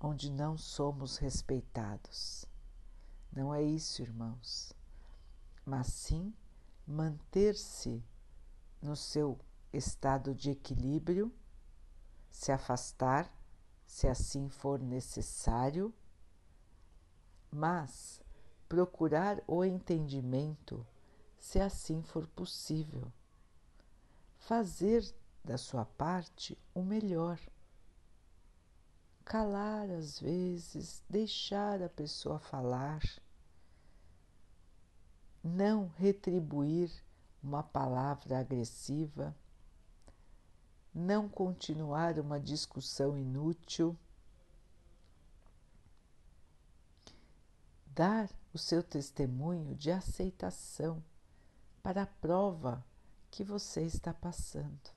onde 0.00 0.30
não 0.30 0.56
somos 0.56 1.18
respeitados. 1.18 2.46
Não 3.30 3.54
é 3.54 3.62
isso, 3.62 4.00
irmãos, 4.00 4.72
mas 5.62 5.88
sim 5.88 6.32
manter-se 6.86 8.02
no 8.80 8.96
seu 8.96 9.38
estado 9.74 10.34
de 10.34 10.52
equilíbrio, 10.52 11.30
se 12.30 12.50
afastar, 12.50 13.30
se 13.84 14.08
assim 14.08 14.48
for 14.48 14.80
necessário, 14.80 15.92
mas 17.50 18.22
procurar 18.68 19.42
o 19.46 19.64
entendimento, 19.64 20.86
se 21.38 21.58
assim 21.58 22.02
for 22.02 22.26
possível. 22.28 23.12
Fazer 24.38 25.04
da 25.44 25.58
sua 25.58 25.84
parte 25.84 26.56
o 26.74 26.82
melhor. 26.82 27.38
Calar 29.24 29.90
às 29.90 30.20
vezes, 30.20 31.02
deixar 31.08 31.82
a 31.82 31.88
pessoa 31.88 32.38
falar, 32.38 33.00
não 35.42 35.88
retribuir 35.96 36.90
uma 37.42 37.62
palavra 37.62 38.38
agressiva, 38.38 39.34
não 40.94 41.28
continuar 41.28 42.18
uma 42.18 42.38
discussão 42.40 43.16
inútil, 43.16 43.96
dar 47.94 48.30
o 48.52 48.58
seu 48.58 48.82
testemunho 48.82 49.74
de 49.74 49.90
aceitação 49.90 51.02
para 51.82 52.02
a 52.02 52.06
prova 52.06 52.84
que 53.30 53.44
você 53.44 53.82
está 53.82 54.12
passando. 54.12 54.90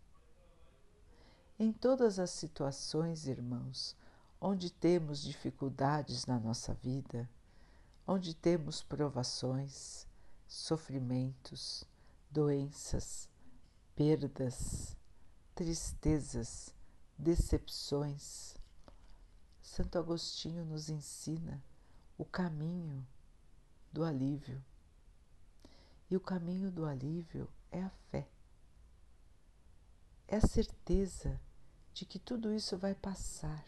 Em 1.58 1.72
todas 1.72 2.20
as 2.20 2.32
situações, 2.32 3.28
irmãos, 3.28 3.96
onde 4.42 4.72
temos 4.72 5.22
dificuldades 5.22 6.26
na 6.26 6.40
nossa 6.40 6.74
vida, 6.74 7.30
onde 8.06 8.34
temos 8.34 8.84
provações, 8.84 10.08
sofrimentos, 10.48 11.86
doenças, 12.30 13.30
perdas, 13.96 14.98
tristezas, 15.56 16.76
decepções. 17.18 18.56
Santo 19.62 19.98
Agostinho 19.98 20.66
nos 20.66 20.90
ensina 20.90 21.64
o 22.18 22.26
caminho 22.26 23.06
do 23.92 24.04
alívio. 24.04 24.64
E 26.10 26.16
o 26.16 26.20
caminho 26.20 26.72
do 26.72 26.86
alívio 26.86 27.50
é 27.72 27.82
a 27.82 27.90
fé. 28.12 28.28
É 30.28 30.38
a 30.38 30.42
certeza 30.42 31.40
de 31.94 32.06
que 32.06 32.20
tudo 32.20 32.54
isso 32.54 32.78
vai 32.78 32.96
passar, 32.96 33.66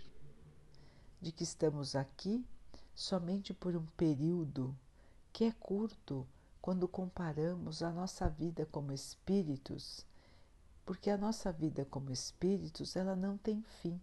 de 1.21 1.31
que 1.31 1.43
estamos 1.43 1.95
aqui 1.95 2.45
somente 2.93 3.53
por 3.53 3.75
um 3.75 3.85
período 3.97 4.75
que 5.33 5.43
é 5.43 5.51
curto 5.51 6.25
quando 6.61 6.87
comparamos 6.87 7.83
a 7.83 7.91
nossa 7.91 8.27
vida 8.27 8.65
como 8.65 8.91
espíritos, 8.91 10.05
porque 10.85 11.09
a 11.09 11.17
nossa 11.17 11.51
vida 11.51 11.85
como 11.85 12.11
espíritos, 12.11 12.95
ela 12.95 13.15
não 13.15 13.37
tem 13.37 13.61
fim. 13.61 14.01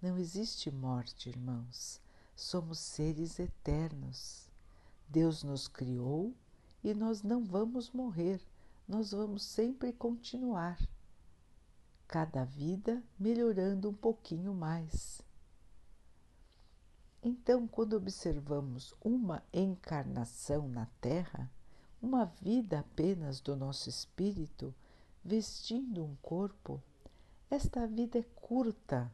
Não 0.00 0.18
existe 0.18 0.70
morte, 0.70 1.28
irmãos. 1.28 2.00
Somos 2.40 2.78
seres 2.78 3.38
eternos. 3.38 4.48
Deus 5.06 5.42
nos 5.42 5.68
criou 5.68 6.34
e 6.82 6.94
nós 6.94 7.22
não 7.22 7.44
vamos 7.44 7.90
morrer, 7.90 8.40
nós 8.88 9.10
vamos 9.10 9.42
sempre 9.42 9.92
continuar. 9.92 10.78
Cada 12.08 12.42
vida 12.44 13.04
melhorando 13.18 13.90
um 13.90 13.94
pouquinho 13.94 14.54
mais. 14.54 15.20
Então, 17.22 17.68
quando 17.68 17.92
observamos 17.92 18.94
uma 19.04 19.44
encarnação 19.52 20.66
na 20.66 20.86
Terra, 20.98 21.52
uma 22.00 22.24
vida 22.24 22.80
apenas 22.80 23.38
do 23.38 23.54
nosso 23.54 23.90
espírito, 23.90 24.74
vestindo 25.22 26.02
um 26.02 26.16
corpo, 26.22 26.82
esta 27.50 27.86
vida 27.86 28.18
é 28.18 28.24
curta 28.34 29.12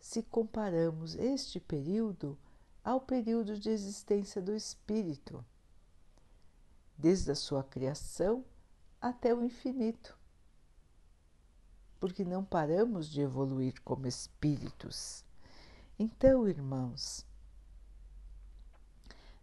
se 0.00 0.22
comparamos 0.22 1.14
este 1.14 1.58
período 1.60 2.38
ao 2.84 3.00
período 3.00 3.58
de 3.58 3.68
existência 3.68 4.40
do 4.40 4.54
espírito, 4.54 5.44
desde 6.96 7.32
a 7.32 7.34
sua 7.34 7.64
criação 7.64 8.44
até 9.00 9.34
o 9.34 9.42
infinito, 9.42 10.16
porque 11.98 12.24
não 12.24 12.44
paramos 12.44 13.08
de 13.08 13.20
evoluir 13.20 13.82
como 13.82 14.06
espíritos. 14.06 15.24
Então, 15.98 16.46
irmãos, 16.46 17.26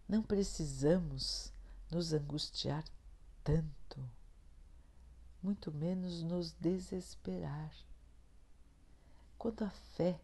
não 0.08 0.22
precisamos 0.22 1.52
nos 1.90 2.12
angustiar 2.12 2.84
tanto, 3.42 4.00
muito 5.42 5.70
menos 5.70 6.22
nos 6.22 6.52
desesperar. 6.52 7.72
Quando 9.36 9.64
a 9.64 9.70
fé 9.70 10.18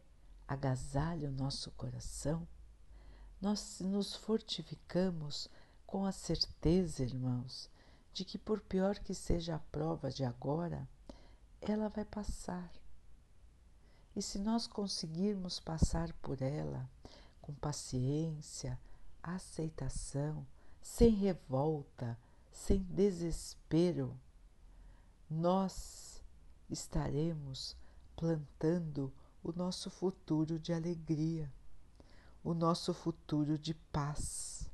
agasalha 0.51 1.29
o 1.29 1.33
nosso 1.33 1.71
coração, 1.71 2.45
nós 3.41 3.79
nos 3.79 4.17
fortificamos 4.17 5.49
com 5.87 6.05
a 6.05 6.11
certeza, 6.11 7.05
irmãos, 7.05 7.71
de 8.13 8.25
que, 8.25 8.37
por 8.37 8.61
pior 8.61 8.99
que 8.99 9.15
seja 9.15 9.55
a 9.55 9.61
prova 9.61 10.11
de 10.11 10.25
agora, 10.25 10.89
ela 11.61 11.89
vai 11.89 12.05
passar. 12.05 12.69
E 14.17 14.21
se 14.21 14.41
nós 14.41 14.67
conseguirmos 14.67 15.61
passar 15.61 16.13
por 16.15 16.43
ela 16.43 16.91
com 17.41 17.55
paciência, 17.55 18.77
aceitação, 19.23 20.45
sem 20.83 21.11
revolta, 21.11 22.19
sem 22.51 22.83
desespero, 22.83 24.19
nós 25.31 26.21
estaremos 26.69 27.77
plantando 28.17 29.13
o 29.43 29.53
nosso 29.53 29.91
futuro 29.91 30.59
de 30.59 30.73
alegria, 30.73 31.51
o 32.43 32.55
nosso 32.55 32.93
futuro 32.93 33.59
de 33.59 33.75
paz. 33.75 34.71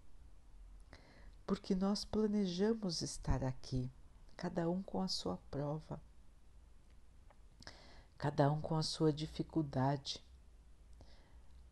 Porque 1.47 1.75
nós 1.75 2.05
planejamos 2.05 3.03
estar 3.03 3.45
aqui, 3.45 3.91
cada 4.37 4.69
um 4.69 4.83
com 4.83 5.01
a 5.01 5.09
sua 5.09 5.37
prova, 5.51 6.01
cada 8.19 8.51
um 8.51 8.61
com 8.61 8.77
a 8.77 8.83
sua 8.83 9.13
dificuldade, 9.13 10.25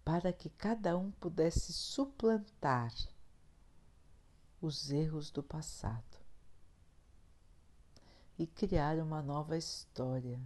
para 0.04 0.33
que 0.33 0.50
cada 0.50 0.96
um 0.96 1.11
pudesse 1.12 1.72
suplantar 1.72 2.92
os 4.61 4.90
erros 4.90 5.30
do 5.30 5.42
passado 5.42 6.24
e 8.38 8.46
criar 8.46 8.98
uma 8.98 9.22
nova 9.22 9.57
história, 9.57 10.40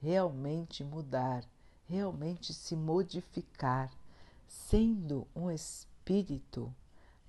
realmente 0.00 0.82
mudar, 0.82 1.44
realmente 1.88 2.52
se 2.52 2.74
modificar, 2.74 3.92
sendo 4.46 5.26
um 5.34 5.50
espírito 5.50 6.74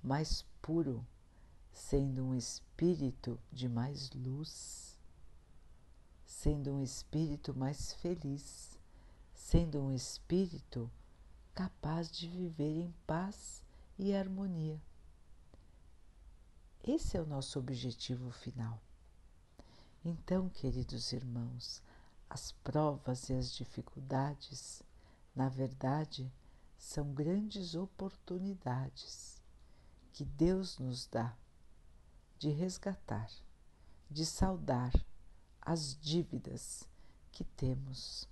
mais 0.02 0.44
puro, 0.62 1.06
sendo 1.72 2.24
um 2.24 2.34
espírito 2.34 3.38
de 3.52 3.68
mais 3.68 4.10
luz, 4.10 4.98
sendo 6.24 6.72
um 6.74 6.82
espírito 6.82 7.54
mais 7.54 7.92
feliz, 7.94 8.78
sendo 9.34 9.80
um 9.80 9.92
espírito 9.92 10.90
capaz 11.54 12.10
de 12.10 12.28
viver 12.28 12.80
em 12.80 12.94
paz 13.06 13.64
e 13.98 14.14
harmonia. 14.14 14.80
Esse 16.82 17.16
é 17.16 17.20
o 17.20 17.26
nosso 17.26 17.58
objetivo 17.58 18.30
final. 18.30 18.80
Então, 20.04 20.48
queridos 20.48 21.12
irmãos, 21.12 21.82
as 22.28 22.52
provas 22.52 23.28
e 23.28 23.34
as 23.34 23.52
dificuldades, 23.52 24.82
na 25.34 25.48
verdade, 25.48 26.32
são 26.78 27.12
grandes 27.12 27.74
oportunidades 27.74 29.40
que 30.12 30.24
Deus 30.24 30.78
nos 30.78 31.06
dá 31.06 31.36
de 32.38 32.50
resgatar, 32.50 33.30
de 34.10 34.24
saldar 34.24 34.92
as 35.60 35.98
dívidas 35.98 36.88
que 37.32 37.44
temos 37.44 38.28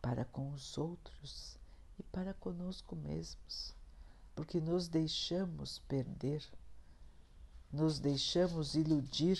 para 0.00 0.24
com 0.24 0.50
os 0.52 0.76
outros 0.78 1.58
e 1.98 2.02
para 2.02 2.34
conosco 2.34 2.96
mesmos, 2.96 3.74
porque 4.34 4.60
nos 4.60 4.88
deixamos 4.88 5.78
perder 5.80 6.42
nos 7.74 7.98
deixamos 7.98 8.76
iludir 8.76 9.36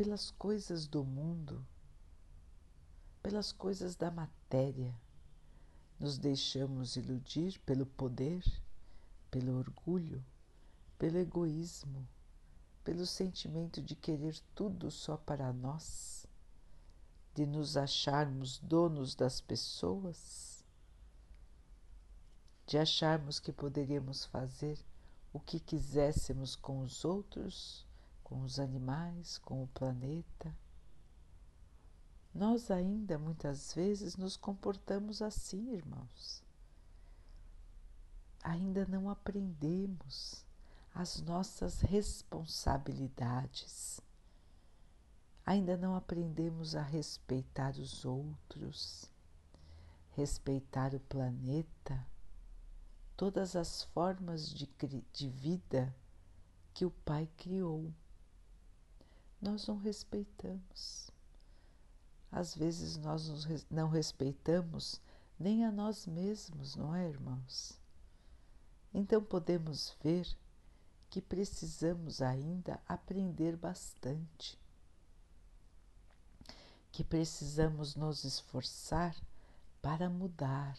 pelas 0.00 0.30
coisas 0.30 0.86
do 0.86 1.04
mundo, 1.04 1.62
pelas 3.22 3.52
coisas 3.52 3.96
da 3.96 4.10
matéria. 4.10 4.98
Nos 5.98 6.16
deixamos 6.16 6.96
iludir 6.96 7.60
pelo 7.66 7.84
poder, 7.84 8.42
pelo 9.30 9.58
orgulho, 9.58 10.24
pelo 10.98 11.18
egoísmo, 11.18 12.08
pelo 12.82 13.04
sentimento 13.04 13.82
de 13.82 13.94
querer 13.94 14.40
tudo 14.54 14.90
só 14.90 15.18
para 15.18 15.52
nós, 15.52 16.24
de 17.34 17.44
nos 17.44 17.76
acharmos 17.76 18.58
donos 18.58 19.14
das 19.14 19.38
pessoas, 19.42 20.64
de 22.66 22.78
acharmos 22.78 23.38
que 23.38 23.52
poderíamos 23.52 24.24
fazer 24.24 24.82
o 25.30 25.38
que 25.38 25.60
quiséssemos 25.60 26.56
com 26.56 26.80
os 26.80 27.04
outros, 27.04 27.86
com 28.30 28.40
os 28.42 28.58
animais, 28.60 29.38
com 29.38 29.64
o 29.64 29.66
planeta. 29.66 30.54
Nós 32.32 32.70
ainda 32.70 33.18
muitas 33.18 33.74
vezes 33.74 34.16
nos 34.16 34.36
comportamos 34.36 35.20
assim, 35.20 35.72
irmãos. 35.72 36.40
Ainda 38.44 38.86
não 38.86 39.10
aprendemos 39.10 40.46
as 40.94 41.20
nossas 41.22 41.80
responsabilidades. 41.80 44.00
Ainda 45.44 45.76
não 45.76 45.96
aprendemos 45.96 46.76
a 46.76 46.82
respeitar 46.82 47.72
os 47.72 48.04
outros, 48.04 49.10
respeitar 50.12 50.94
o 50.94 51.00
planeta, 51.00 52.06
todas 53.16 53.56
as 53.56 53.82
formas 53.82 54.54
de, 54.54 54.68
de 55.12 55.28
vida 55.28 55.92
que 56.72 56.84
o 56.84 56.92
Pai 56.92 57.28
criou. 57.36 57.92
Nós 59.40 59.66
não 59.66 59.78
respeitamos. 59.78 61.10
Às 62.30 62.54
vezes 62.54 62.96
nós 62.96 63.28
não 63.70 63.88
respeitamos 63.88 65.00
nem 65.38 65.64
a 65.64 65.72
nós 65.72 66.06
mesmos, 66.06 66.76
não 66.76 66.94
é, 66.94 67.08
irmãos? 67.08 67.80
Então 68.92 69.22
podemos 69.22 69.96
ver 70.02 70.26
que 71.08 71.20
precisamos 71.20 72.20
ainda 72.20 72.80
aprender 72.86 73.56
bastante, 73.56 74.58
que 76.92 77.02
precisamos 77.02 77.96
nos 77.96 78.24
esforçar 78.24 79.16
para 79.80 80.10
mudar. 80.10 80.78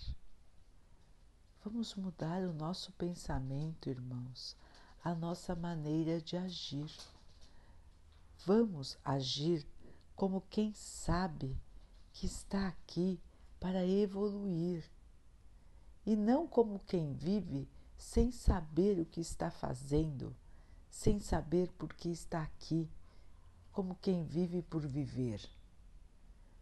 Vamos 1.63 1.95
mudar 1.95 2.41
o 2.43 2.53
nosso 2.53 2.91
pensamento, 2.93 3.89
irmãos, 3.89 4.55
a 5.03 5.13
nossa 5.15 5.55
maneira 5.55 6.21
de 6.21 6.37
agir. 6.37 6.91
Vamos 8.45 8.97
agir 9.05 9.67
como 10.15 10.41
quem 10.49 10.73
sabe 10.73 11.55
que 12.11 12.25
está 12.25 12.67
aqui 12.67 13.19
para 13.59 13.85
evoluir 13.85 14.83
e 16.03 16.15
não 16.15 16.47
como 16.47 16.79
quem 16.79 17.13
vive 17.13 17.69
sem 17.95 18.31
saber 18.31 18.99
o 18.99 19.05
que 19.05 19.21
está 19.21 19.51
fazendo, 19.51 20.35
sem 20.89 21.19
saber 21.19 21.71
por 21.73 21.93
que 21.93 22.09
está 22.09 22.41
aqui, 22.41 22.89
como 23.71 23.95
quem 24.01 24.23
vive 24.23 24.63
por 24.63 24.87
viver. 24.87 25.47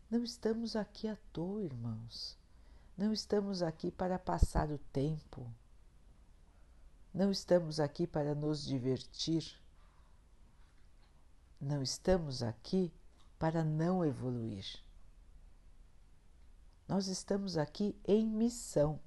Não 0.10 0.24
estamos 0.24 0.76
aqui 0.76 1.08
à 1.08 1.16
toa, 1.32 1.64
irmãos. 1.64 2.38
Não 2.98 3.14
estamos 3.14 3.64
aqui 3.64 3.90
para 3.90 4.20
passar 4.20 4.70
o 4.70 4.78
tempo. 4.92 5.50
Não 7.14 7.32
estamos 7.32 7.80
aqui 7.80 8.06
para 8.06 8.36
nos 8.36 8.66
divertir. 8.66 9.58
Não 11.60 11.82
estamos 11.82 12.42
aqui 12.42 12.94
para 13.38 13.64
não 13.64 14.04
evoluir. 14.06 14.66
Nós 16.88 17.08
estamos 17.08 17.58
aqui 17.58 17.96
em 18.08 18.26
missão. 18.26 19.00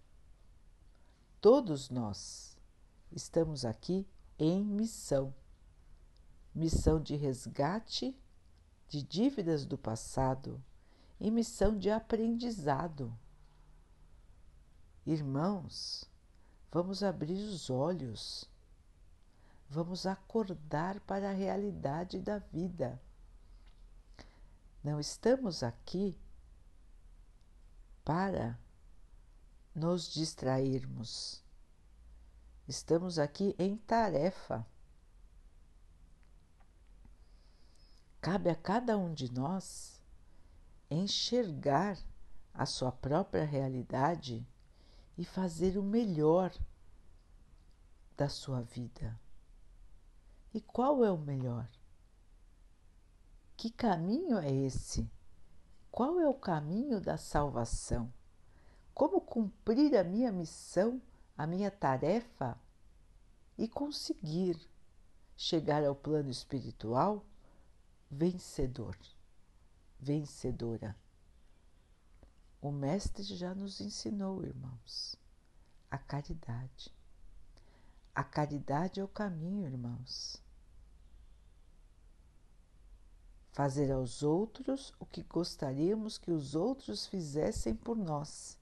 Todos 1.41 1.91
nós 1.91 2.57
estamos 3.11 3.65
aqui 3.65 4.07
em 4.39 4.65
missão 4.65 5.35
missão 6.55 7.01
de 7.01 7.17
resgate 7.17 8.17
de 8.89 9.03
dívidas 9.03 9.65
do 9.65 9.79
passado 9.79 10.63
e 11.19 11.31
missão 11.31 11.79
de 11.79 11.91
aprendizado. 11.91 13.17
Irmãos, 15.07 16.05
vamos 16.71 17.03
abrir 17.03 17.43
os 17.49 17.71
olhos, 17.71 18.49
vamos 19.73 20.05
acordar 20.05 21.01
para 21.01 21.31
a 21.31 21.33
realidade 21.33 22.21
da 22.21 22.39
vida. 22.39 23.01
Não 24.85 25.01
estamos 25.01 25.63
aqui 25.63 26.21
para 28.05 28.59
nos 29.75 30.13
distrairmos. 30.13 31.43
Estamos 32.69 33.19
aqui 33.19 33.57
em 33.59 33.79
tarefa. 33.79 34.67
Cabe 38.21 38.51
a 38.51 38.55
cada 38.55 38.99
um 38.99 39.15
de 39.15 39.33
nós 39.33 39.99
enxergar 40.91 41.97
a 42.53 42.67
sua 42.67 42.93
própria 42.93 43.47
realidade 43.47 44.47
e 45.17 45.25
fazer 45.25 45.79
o 45.79 45.83
melhor 45.83 46.53
da 48.19 48.29
sua 48.29 48.61
vida. 48.61 49.19
E 50.55 50.61
qual 50.61 51.05
é 51.05 51.11
o 51.11 51.19
melhor? 51.19 51.69
Que 53.57 53.71
caminho 53.71 54.39
é 54.39 54.51
esse? 54.51 55.11
Qual 55.91 56.19
é 56.19 56.29
o 56.29 56.35
caminho 56.35 57.01
da 57.01 57.17
salvação? 57.17 58.13
como 58.95 59.21
cumprir 59.21 59.97
a 59.97 60.05
minha 60.05 60.31
missão, 60.31 61.01
a 61.37 61.47
minha 61.47 61.71
tarefa 61.71 62.59
e 63.57 63.67
conseguir 63.67 64.59
chegar 65.37 65.85
ao 65.85 65.95
plano 65.95 66.31
espiritual 66.31 67.25
vencedor, 68.11 68.97
vencedora. 69.99 70.97
O 72.61 72.71
Mestre 72.71 73.23
já 73.23 73.55
nos 73.55 73.81
ensinou, 73.81 74.45
irmãos, 74.45 75.17
a 75.91 75.99
caridade. 75.99 76.95
A 78.15 78.23
caridade 78.23 79.01
é 79.01 79.05
o 79.05 79.09
caminho, 79.09 79.67
irmãos. 79.67 80.42
Fazer 83.53 83.93
aos 83.93 84.23
outros 84.23 84.93
o 84.99 85.07
que 85.07 85.23
gostaríamos 85.23 86.19
que 86.19 86.31
os 86.31 86.55
outros 86.55 87.07
fizessem 87.07 87.75
por 87.75 87.97
nós 87.97 88.59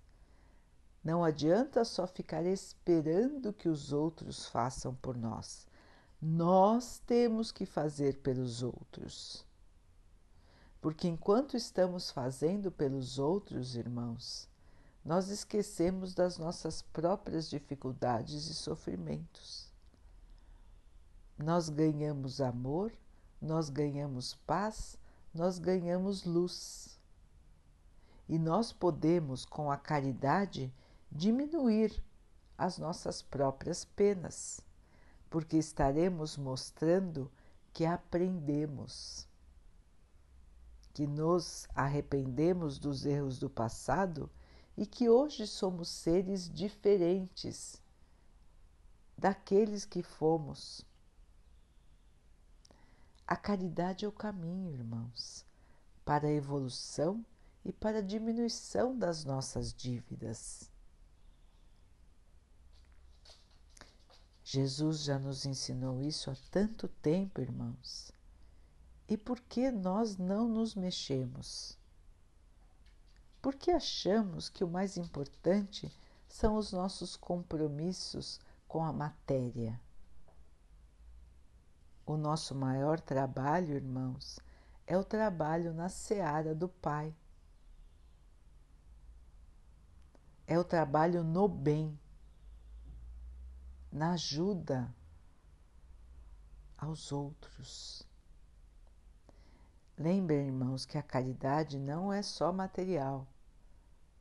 não 1.02 1.24
adianta 1.24 1.82
só 1.82 2.06
ficar 2.06 2.44
esperando 2.44 3.54
que 3.54 3.70
os 3.70 3.90
outros 3.90 4.46
façam 4.46 4.94
por 4.94 5.16
nós. 5.16 5.66
Nós 6.20 6.98
temos 7.06 7.50
que 7.50 7.64
fazer 7.64 8.18
pelos 8.18 8.62
outros. 8.62 9.46
Porque 10.78 11.08
enquanto 11.08 11.56
estamos 11.56 12.10
fazendo 12.10 12.70
pelos 12.70 13.18
outros, 13.18 13.76
irmãos, 13.76 14.46
nós 15.02 15.28
esquecemos 15.28 16.14
das 16.14 16.36
nossas 16.36 16.82
próprias 16.82 17.48
dificuldades 17.48 18.48
e 18.48 18.54
sofrimentos. 18.54 19.72
Nós 21.38 21.70
ganhamos 21.70 22.42
amor, 22.42 22.92
nós 23.40 23.70
ganhamos 23.70 24.34
paz, 24.46 24.98
nós 25.32 25.58
ganhamos 25.58 26.24
luz. 26.24 26.98
E 28.28 28.38
nós 28.38 28.72
podemos, 28.72 29.44
com 29.44 29.70
a 29.70 29.76
caridade, 29.76 30.72
diminuir 31.10 32.02
as 32.56 32.78
nossas 32.78 33.22
próprias 33.22 33.84
penas, 33.84 34.60
porque 35.28 35.56
estaremos 35.56 36.36
mostrando 36.36 37.30
que 37.72 37.86
aprendemos, 37.86 39.26
que 40.92 41.06
nos 41.06 41.66
arrependemos 41.74 42.78
dos 42.78 43.06
erros 43.06 43.38
do 43.38 43.48
passado 43.48 44.30
e 44.76 44.84
que 44.84 45.08
hoje 45.08 45.46
somos 45.46 45.88
seres 45.88 46.48
diferentes 46.48 47.80
daqueles 49.16 49.84
que 49.84 50.02
fomos. 50.02 50.84
A 53.30 53.36
caridade 53.36 54.04
é 54.04 54.08
o 54.08 54.12
caminho, 54.12 54.72
irmãos, 54.72 55.46
para 56.04 56.26
a 56.26 56.32
evolução 56.32 57.24
e 57.64 57.72
para 57.72 57.98
a 57.98 58.02
diminuição 58.02 58.98
das 58.98 59.24
nossas 59.24 59.72
dívidas. 59.72 60.68
Jesus 64.42 65.04
já 65.04 65.16
nos 65.16 65.46
ensinou 65.46 66.02
isso 66.02 66.28
há 66.28 66.34
tanto 66.50 66.88
tempo, 66.88 67.40
irmãos. 67.40 68.10
E 69.08 69.16
por 69.16 69.38
que 69.38 69.70
nós 69.70 70.16
não 70.16 70.48
nos 70.48 70.74
mexemos? 70.74 71.78
Por 73.40 73.54
que 73.54 73.70
achamos 73.70 74.48
que 74.48 74.64
o 74.64 74.68
mais 74.68 74.96
importante 74.96 75.88
são 76.26 76.56
os 76.56 76.72
nossos 76.72 77.14
compromissos 77.14 78.40
com 78.66 78.84
a 78.84 78.92
matéria? 78.92 79.80
O 82.10 82.16
nosso 82.16 82.56
maior 82.56 82.98
trabalho, 82.98 83.76
irmãos, 83.76 84.40
é 84.84 84.98
o 84.98 85.04
trabalho 85.04 85.72
na 85.72 85.88
seara 85.88 86.52
do 86.52 86.68
Pai. 86.68 87.14
É 90.44 90.58
o 90.58 90.64
trabalho 90.64 91.22
no 91.22 91.46
bem, 91.46 91.96
na 93.92 94.14
ajuda 94.14 94.92
aos 96.76 97.12
outros. 97.12 98.04
Lembrem, 99.96 100.48
irmãos, 100.48 100.84
que 100.84 100.98
a 100.98 101.04
caridade 101.04 101.78
não 101.78 102.12
é 102.12 102.22
só 102.22 102.52
material, 102.52 103.24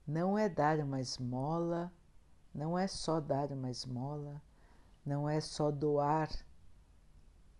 não 0.05 0.37
é 0.37 0.47
dar 0.47 0.77
uma 0.77 1.01
esmola, 1.01 1.91
não 2.53 2.77
é 2.77 2.85
só 2.85 3.19
dar 3.19 3.51
uma 3.51 3.71
esmola, 3.71 4.39
não 5.03 5.27
é 5.27 5.41
só 5.41 5.71
doar 5.71 6.29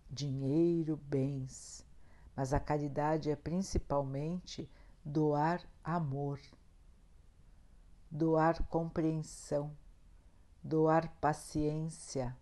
dinheiro, 0.09 0.97
bens, 0.97 1.85
mas 2.35 2.53
a 2.53 2.59
caridade 2.59 3.29
é 3.29 3.35
principalmente 3.35 4.69
doar 5.05 5.61
amor, 5.83 6.39
doar 8.09 8.63
compreensão, 8.67 9.75
doar 10.63 11.09
paciência, 11.19 12.35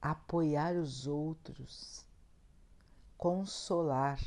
apoiar 0.00 0.76
os 0.76 1.06
outros, 1.06 2.06
consolar, 3.18 4.20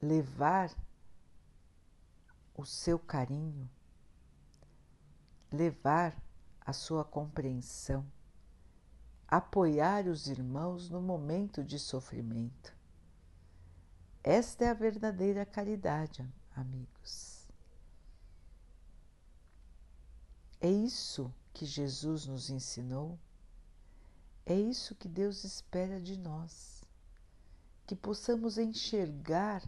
levar 0.00 0.70
o 2.54 2.64
seu 2.64 2.98
carinho, 2.98 3.68
levar 5.50 6.16
a 6.60 6.72
sua 6.72 7.04
compreensão 7.04 8.06
apoiar 9.28 10.06
os 10.06 10.28
irmãos 10.28 10.88
no 10.88 11.00
momento 11.00 11.64
de 11.64 11.78
sofrimento. 11.78 12.74
Esta 14.22 14.64
é 14.64 14.68
a 14.68 14.74
verdadeira 14.74 15.44
caridade, 15.44 16.24
amigos. 16.54 17.48
É 20.60 20.70
isso 20.70 21.32
que 21.52 21.66
Jesus 21.66 22.26
nos 22.26 22.50
ensinou, 22.50 23.18
é 24.44 24.54
isso 24.54 24.94
que 24.94 25.08
Deus 25.08 25.42
espera 25.42 26.00
de 26.00 26.16
nós, 26.16 26.84
que 27.86 27.96
possamos 27.96 28.58
enxergar 28.58 29.62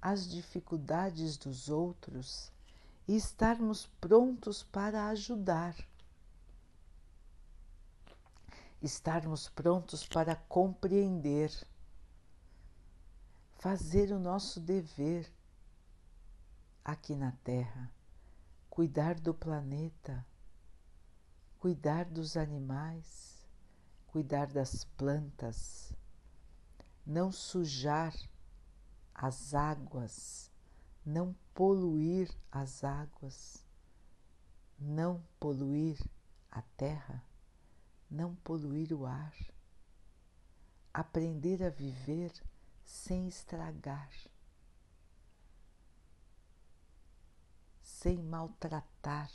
as 0.00 0.28
dificuldades 0.28 1.36
dos 1.36 1.68
outros 1.68 2.52
e 3.06 3.16
estarmos 3.16 3.86
prontos 4.00 4.62
para 4.62 5.08
ajudar 5.08 5.74
estarmos 8.80 9.48
prontos 9.48 10.06
para 10.06 10.36
compreender, 10.36 11.52
fazer 13.56 14.12
o 14.12 14.18
nosso 14.18 14.60
dever 14.60 15.30
aqui 16.84 17.14
na 17.14 17.32
Terra, 17.42 17.92
cuidar 18.70 19.18
do 19.18 19.34
planeta, 19.34 20.24
cuidar 21.58 22.04
dos 22.04 22.36
animais, 22.36 23.44
cuidar 24.06 24.46
das 24.46 24.84
plantas, 24.84 25.92
não 27.04 27.32
sujar 27.32 28.14
as 29.14 29.54
águas, 29.54 30.52
não 31.04 31.34
poluir 31.52 32.30
as 32.52 32.84
águas, 32.84 33.66
não 34.78 35.20
poluir 35.40 35.98
a 36.50 36.62
terra 36.76 37.27
não 38.10 38.34
poluir 38.36 38.92
o 38.92 39.06
ar, 39.06 39.34
aprender 40.92 41.62
a 41.62 41.70
viver 41.70 42.32
sem 42.84 43.28
estragar, 43.28 44.10
sem 47.82 48.22
maltratar 48.22 49.30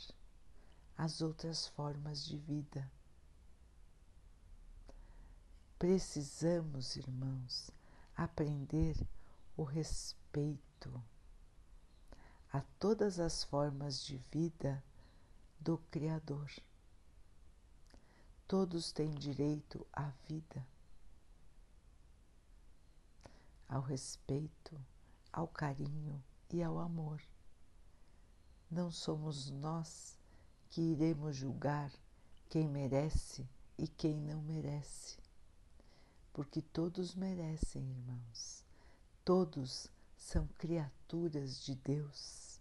as 0.96 1.20
outras 1.20 1.68
formas 1.68 2.24
de 2.24 2.36
vida. 2.36 2.90
Precisamos, 5.78 6.96
irmãos, 6.96 7.70
aprender 8.16 8.96
o 9.56 9.62
respeito 9.62 11.02
a 12.52 12.60
todas 12.78 13.18
as 13.18 13.42
formas 13.44 14.04
de 14.04 14.16
vida 14.30 14.82
do 15.60 15.78
Criador. 15.90 16.48
Todos 18.46 18.92
têm 18.92 19.10
direito 19.14 19.86
à 19.90 20.10
vida, 20.28 20.66
ao 23.66 23.80
respeito, 23.80 24.78
ao 25.32 25.48
carinho 25.48 26.22
e 26.50 26.62
ao 26.62 26.78
amor. 26.78 27.22
Não 28.70 28.90
somos 28.90 29.50
nós 29.50 30.18
que 30.68 30.82
iremos 30.82 31.36
julgar 31.36 31.90
quem 32.50 32.68
merece 32.68 33.48
e 33.78 33.88
quem 33.88 34.20
não 34.20 34.42
merece, 34.42 35.16
porque 36.32 36.60
todos 36.60 37.14
merecem, 37.14 37.82
irmãos. 37.82 38.62
Todos 39.24 39.90
são 40.18 40.46
criaturas 40.58 41.64
de 41.64 41.74
Deus. 41.76 42.60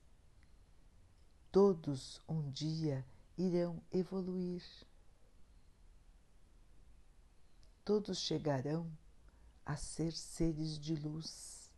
Todos 1.52 2.22
um 2.28 2.50
dia 2.52 3.06
irão 3.38 3.84
evoluir 3.92 4.64
todos 7.86 8.18
chegarão 8.18 8.90
a 9.66 9.76
ser 9.76 10.12
seres 10.14 10.80
de 10.80 10.96
luz, 10.96 11.72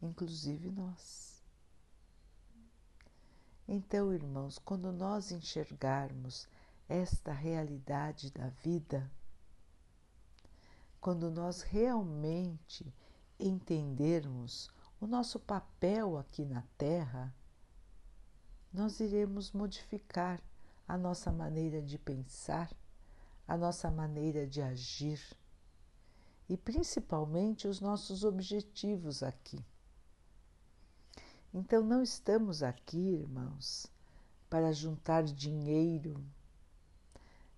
inclusive 0.00 0.70
nós. 0.70 1.42
Então, 3.66 4.12
irmãos, 4.12 4.58
quando 4.58 4.92
nós 4.92 5.30
enxergarmos 5.30 6.48
esta 6.88 7.32
realidade 7.32 8.30
da 8.30 8.48
vida, 8.48 9.10
quando 11.00 11.30
nós 11.30 11.62
realmente 11.62 12.92
entendermos 13.38 14.70
o 15.00 15.06
nosso 15.06 15.38
papel 15.40 16.16
aqui 16.18 16.44
na 16.44 16.62
Terra, 16.76 17.34
nós 18.72 19.00
iremos 19.00 19.52
modificar 19.52 20.40
a 20.86 20.96
nossa 20.96 21.32
maneira 21.32 21.82
de 21.82 21.98
pensar 21.98 22.70
a 23.52 23.56
nossa 23.58 23.90
maneira 23.90 24.46
de 24.46 24.62
agir 24.62 25.20
e 26.48 26.56
principalmente 26.56 27.68
os 27.68 27.82
nossos 27.82 28.24
objetivos 28.24 29.22
aqui. 29.22 29.62
Então, 31.52 31.84
não 31.84 32.02
estamos 32.02 32.62
aqui, 32.62 32.96
irmãos, 32.96 33.86
para 34.48 34.72
juntar 34.72 35.24
dinheiro, 35.24 36.24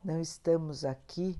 não 0.02 0.20
estamos 0.20 0.85
aqui 0.85 1.38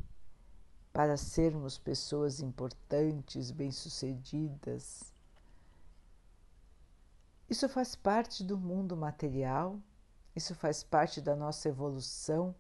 para 0.93 1.17
sermos 1.17 1.77
pessoas 1.77 2.39
importantes, 2.39 3.51
bem-sucedidas. 3.51 5.13
Isso 7.51 7.69
faz 7.69 7.97
parte 7.97 8.45
do 8.45 8.57
mundo 8.57 8.97
material, 8.97 9.81
isso 10.37 10.55
faz 10.55 10.85
parte 10.85 11.21
da 11.21 11.35
nossa 11.35 11.69
evolução 11.69 12.55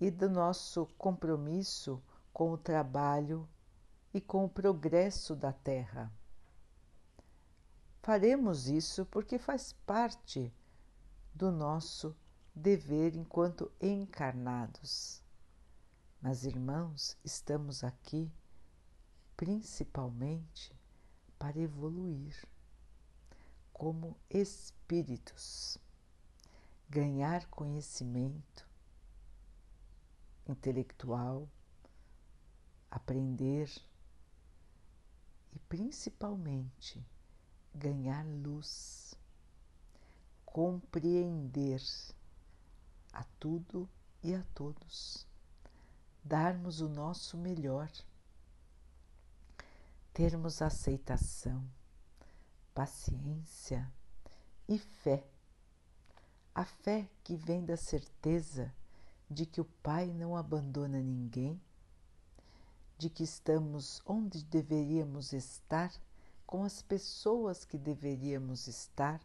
e 0.00 0.10
do 0.10 0.28
nosso 0.28 0.86
compromisso 0.98 2.02
com 2.32 2.52
o 2.52 2.58
trabalho 2.58 3.48
e 4.12 4.20
com 4.20 4.44
o 4.44 4.48
progresso 4.48 5.34
da 5.34 5.52
Terra. 5.52 6.12
Faremos 8.02 8.68
isso 8.68 9.04
porque 9.06 9.38
faz 9.38 9.72
parte 9.84 10.52
do 11.34 11.50
nosso 11.50 12.16
dever 12.54 13.14
enquanto 13.14 13.70
encarnados. 13.80 15.22
Mas, 16.20 16.44
irmãos, 16.44 17.16
estamos 17.24 17.84
aqui 17.84 18.32
principalmente 19.36 20.74
para 21.38 21.58
evoluir 21.58 22.34
como 23.72 24.16
espíritos, 24.28 25.78
ganhar 26.88 27.46
conhecimento, 27.46 28.67
intelectual, 30.48 31.48
aprender 32.90 33.70
e 35.52 35.58
principalmente 35.60 37.04
ganhar 37.74 38.24
luz, 38.24 39.14
compreender 40.44 41.82
a 43.12 43.22
tudo 43.38 43.88
e 44.22 44.34
a 44.34 44.42
todos, 44.54 45.26
darmos 46.24 46.80
o 46.80 46.88
nosso 46.88 47.36
melhor, 47.36 47.90
termos 50.12 50.60
aceitação, 50.60 51.64
paciência 52.74 53.90
e 54.68 54.78
fé. 54.78 55.24
A 56.54 56.64
fé 56.64 57.08
que 57.22 57.36
vem 57.36 57.64
da 57.64 57.76
certeza 57.76 58.74
de 59.30 59.44
que 59.44 59.60
o 59.60 59.64
Pai 59.64 60.06
não 60.06 60.36
abandona 60.36 61.00
ninguém, 61.00 61.60
de 62.96 63.10
que 63.10 63.22
estamos 63.22 64.02
onde 64.06 64.42
deveríamos 64.44 65.32
estar, 65.32 65.92
com 66.46 66.64
as 66.64 66.80
pessoas 66.80 67.64
que 67.64 67.76
deveríamos 67.76 68.66
estar, 68.66 69.20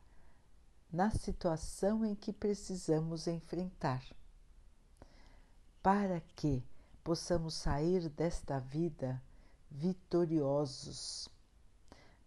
na 0.91 1.09
situação 1.09 2.05
em 2.05 2.13
que 2.13 2.31
precisamos 2.31 3.27
enfrentar. 3.27 4.03
Para 5.81 6.21
que 6.35 6.63
possamos 7.03 7.55
sair 7.55 8.09
desta 8.09 8.59
vida 8.59 9.21
vitoriosos, 9.71 11.27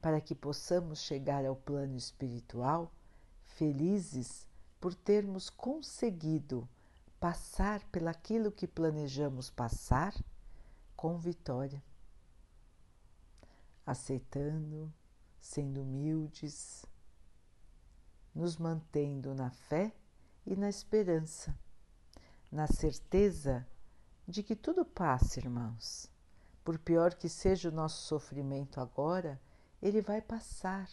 para 0.01 0.21
que 0.21 0.35
possamos 0.35 1.01
chegar 1.01 1.45
ao 1.45 1.57
plano 1.57 1.97
espiritual 1.97 2.91
felizes 3.45 4.47
por 4.81 4.95
termos 4.95 5.49
conseguido 5.49 6.69
passar 7.27 7.83
pelaquilo 7.87 8.53
que 8.53 8.69
planejamos 8.69 9.51
passar 9.51 10.15
com 10.95 11.19
vitória, 11.19 11.83
aceitando, 13.85 14.95
sendo 15.41 15.83
humildes, 15.83 16.87
nos 18.33 18.57
mantendo 18.57 19.35
na 19.35 19.51
fé 19.51 19.93
e 20.47 20.55
na 20.55 20.69
esperança, 20.69 21.59
na 22.49 22.69
certeza 22.69 23.67
de 24.25 24.45
que 24.45 24.55
tudo 24.55 24.85
passa, 24.85 25.41
irmãos. 25.41 26.09
Por 26.63 26.79
pior 26.79 27.13
que 27.13 27.29
seja 27.29 27.71
o 27.71 27.75
nosso 27.75 28.07
sofrimento 28.07 28.81
agora, 28.81 29.41
ele 29.83 30.01
vai 30.01 30.23
passar. 30.23 30.89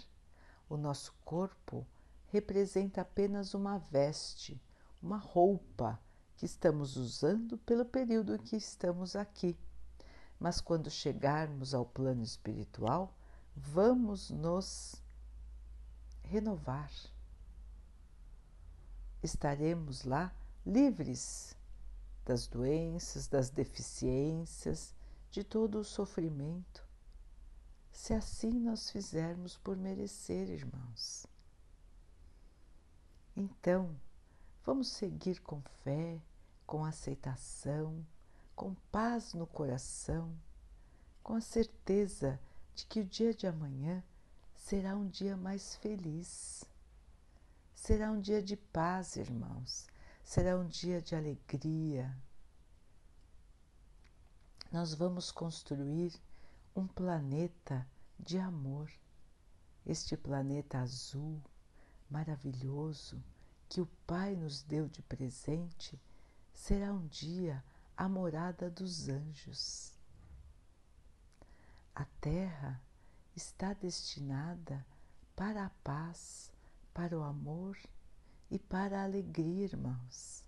O 0.67 0.77
nosso 0.77 1.13
corpo 1.23 1.85
representa 2.25 3.01
apenas 3.01 3.53
uma 3.53 3.77
veste, 3.77 4.59
uma 4.99 5.17
roupa 5.17 6.01
que 6.43 6.47
estamos 6.47 6.97
usando 6.97 7.57
pelo 7.59 7.85
período 7.85 8.35
em 8.35 8.37
que 8.37 8.57
estamos 8.57 9.15
aqui. 9.15 9.57
Mas 10.37 10.59
quando 10.59 10.91
chegarmos 10.91 11.73
ao 11.73 11.85
plano 11.85 12.21
espiritual, 12.21 13.15
vamos 13.55 14.29
nos 14.29 15.01
renovar. 16.21 16.91
Estaremos 19.23 20.03
lá 20.03 20.35
livres 20.65 21.55
das 22.25 22.45
doenças, 22.45 23.25
das 23.29 23.49
deficiências, 23.49 24.93
de 25.31 25.45
todo 25.45 25.79
o 25.79 25.85
sofrimento, 25.85 26.85
se 27.89 28.13
assim 28.13 28.51
nós 28.51 28.89
fizermos 28.89 29.55
por 29.55 29.77
merecer, 29.77 30.49
irmãos. 30.49 31.25
Então, 33.33 33.95
vamos 34.65 34.89
seguir 34.89 35.39
com 35.39 35.61
fé, 35.85 36.21
com 36.65 36.85
aceitação, 36.85 38.05
com 38.55 38.73
paz 38.91 39.33
no 39.33 39.47
coração, 39.47 40.35
com 41.21 41.35
a 41.35 41.41
certeza 41.41 42.39
de 42.75 42.85
que 42.85 42.99
o 42.99 43.05
dia 43.05 43.33
de 43.33 43.47
amanhã 43.47 44.03
será 44.55 44.95
um 44.95 45.07
dia 45.07 45.35
mais 45.37 45.75
feliz. 45.75 46.63
Será 47.73 48.11
um 48.11 48.19
dia 48.19 48.41
de 48.41 48.55
paz, 48.55 49.15
irmãos. 49.15 49.87
Será 50.23 50.57
um 50.57 50.67
dia 50.67 51.01
de 51.01 51.15
alegria. 51.15 52.15
Nós 54.71 54.93
vamos 54.93 55.31
construir 55.31 56.13
um 56.75 56.87
planeta 56.87 57.85
de 58.17 58.37
amor. 58.39 58.89
Este 59.85 60.15
planeta 60.15 60.79
azul, 60.79 61.41
maravilhoso 62.09 63.21
que 63.67 63.81
o 63.81 63.85
Pai 64.07 64.35
nos 64.35 64.61
deu 64.63 64.87
de 64.87 65.01
presente 65.01 65.99
será 66.53 66.93
um 66.93 67.07
dia 67.07 67.63
a 67.97 68.07
morada 68.07 68.69
dos 68.69 69.09
anjos. 69.09 69.91
A 71.93 72.05
terra 72.21 72.81
está 73.35 73.73
destinada 73.73 74.85
para 75.35 75.65
a 75.65 75.69
paz, 75.83 76.51
para 76.93 77.17
o 77.17 77.23
amor 77.23 77.77
e 78.49 78.57
para 78.57 79.01
a 79.01 79.03
alegria, 79.03 79.65
irmãos. 79.65 80.43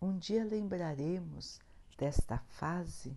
Um 0.00 0.16
dia 0.16 0.44
lembraremos 0.44 1.60
desta 1.96 2.38
fase 2.38 3.16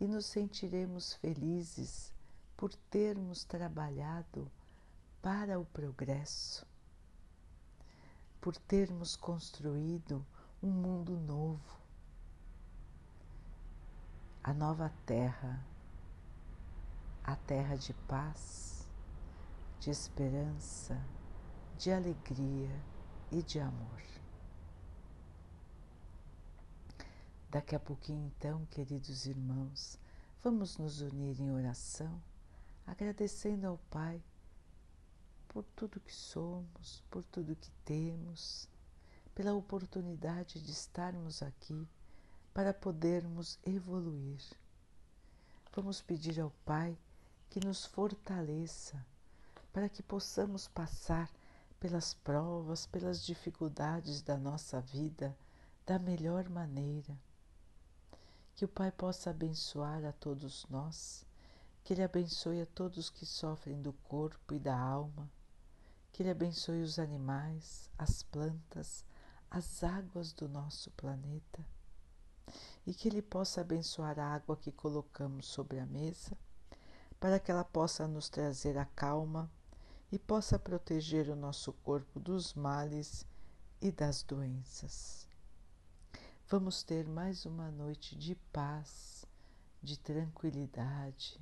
e 0.00 0.06
nos 0.08 0.26
sentiremos 0.26 1.14
felizes 1.14 2.12
por 2.56 2.74
termos 2.74 3.44
trabalhado 3.44 4.50
para 5.20 5.60
o 5.60 5.64
progresso, 5.66 6.66
por 8.42 8.56
termos 8.56 9.14
construído 9.14 10.26
um 10.60 10.68
mundo 10.68 11.16
novo, 11.16 11.80
a 14.42 14.52
nova 14.52 14.92
terra, 15.06 15.64
a 17.22 17.36
terra 17.36 17.76
de 17.76 17.94
paz, 17.94 18.90
de 19.78 19.90
esperança, 19.90 21.00
de 21.78 21.92
alegria 21.92 22.82
e 23.30 23.44
de 23.44 23.60
amor. 23.60 24.02
Daqui 27.48 27.76
a 27.76 27.80
pouquinho, 27.80 28.26
então, 28.26 28.66
queridos 28.72 29.24
irmãos, 29.24 30.00
vamos 30.42 30.78
nos 30.78 31.00
unir 31.00 31.40
em 31.40 31.52
oração, 31.52 32.20
agradecendo 32.84 33.68
ao 33.68 33.78
Pai 33.88 34.20
por 35.52 35.64
tudo 35.76 36.00
que 36.00 36.14
somos, 36.14 37.02
por 37.10 37.22
tudo 37.24 37.54
que 37.54 37.70
temos, 37.84 38.66
pela 39.34 39.52
oportunidade 39.52 40.58
de 40.58 40.70
estarmos 40.70 41.42
aqui 41.42 41.86
para 42.54 42.72
podermos 42.72 43.58
evoluir. 43.64 44.40
Vamos 45.74 46.00
pedir 46.00 46.40
ao 46.40 46.50
Pai 46.64 46.96
que 47.50 47.60
nos 47.60 47.84
fortaleça 47.84 49.04
para 49.74 49.90
que 49.90 50.02
possamos 50.02 50.66
passar 50.68 51.30
pelas 51.78 52.14
provas, 52.14 52.86
pelas 52.86 53.22
dificuldades 53.22 54.22
da 54.22 54.38
nossa 54.38 54.80
vida 54.80 55.36
da 55.84 55.98
melhor 55.98 56.48
maneira. 56.48 57.14
Que 58.54 58.64
o 58.64 58.68
Pai 58.68 58.90
possa 58.90 59.30
abençoar 59.30 60.02
a 60.04 60.12
todos 60.12 60.66
nós, 60.70 61.26
que 61.84 61.92
Ele 61.92 62.02
abençoe 62.02 62.62
a 62.62 62.66
todos 62.66 63.10
que 63.10 63.26
sofrem 63.26 63.82
do 63.82 63.92
corpo 63.92 64.54
e 64.54 64.58
da 64.58 64.78
alma 64.78 65.30
que 66.12 66.22
Ele 66.22 66.30
abençoe 66.30 66.82
os 66.82 66.98
animais, 66.98 67.90
as 67.98 68.22
plantas, 68.22 69.04
as 69.50 69.82
águas 69.82 70.32
do 70.32 70.46
nosso 70.46 70.90
planeta 70.90 71.64
e 72.86 72.92
que 72.92 73.08
Ele 73.08 73.22
possa 73.22 73.62
abençoar 73.62 74.18
a 74.18 74.34
água 74.34 74.56
que 74.56 74.70
colocamos 74.70 75.46
sobre 75.46 75.78
a 75.78 75.86
mesa, 75.86 76.36
para 77.18 77.40
que 77.40 77.50
ela 77.50 77.64
possa 77.64 78.06
nos 78.06 78.28
trazer 78.28 78.76
a 78.76 78.84
calma 78.84 79.50
e 80.10 80.18
possa 80.18 80.58
proteger 80.58 81.30
o 81.30 81.36
nosso 81.36 81.72
corpo 81.72 82.20
dos 82.20 82.52
males 82.52 83.26
e 83.80 83.90
das 83.90 84.22
doenças. 84.22 85.26
Vamos 86.48 86.82
ter 86.82 87.08
mais 87.08 87.46
uma 87.46 87.70
noite 87.70 88.14
de 88.14 88.34
paz, 88.52 89.24
de 89.82 89.98
tranquilidade. 89.98 91.40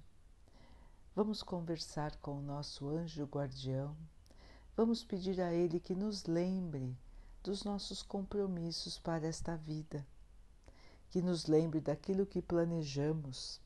Vamos 1.16 1.42
conversar 1.42 2.14
com 2.16 2.38
o 2.38 2.42
nosso 2.42 2.88
anjo 2.88 3.24
guardião 3.24 3.96
Vamos 4.80 5.04
pedir 5.04 5.42
a 5.42 5.52
Ele 5.52 5.78
que 5.78 5.94
nos 5.94 6.24
lembre 6.24 6.96
dos 7.42 7.64
nossos 7.64 8.02
compromissos 8.02 8.98
para 8.98 9.26
esta 9.26 9.54
vida, 9.54 10.06
que 11.10 11.20
nos 11.20 11.44
lembre 11.44 11.82
daquilo 11.82 12.24
que 12.24 12.40
planejamos 12.40 13.60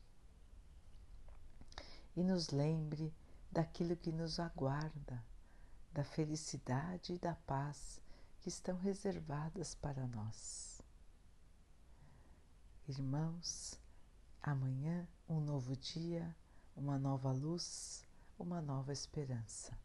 e 2.17 2.21
nos 2.21 2.49
lembre 2.49 3.13
daquilo 3.49 3.95
que 3.95 4.11
nos 4.11 4.41
aguarda, 4.41 5.23
da 5.93 6.03
felicidade 6.03 7.13
e 7.13 7.17
da 7.17 7.35
paz 7.47 8.01
que 8.41 8.49
estão 8.49 8.77
reservadas 8.77 9.73
para 9.73 10.05
nós. 10.07 10.81
Irmãos, 12.89 13.79
amanhã 14.43 15.07
um 15.29 15.39
novo 15.39 15.77
dia, 15.77 16.35
uma 16.75 16.99
nova 16.99 17.31
luz, 17.31 18.03
uma 18.37 18.61
nova 18.61 18.91
esperança 18.91 19.84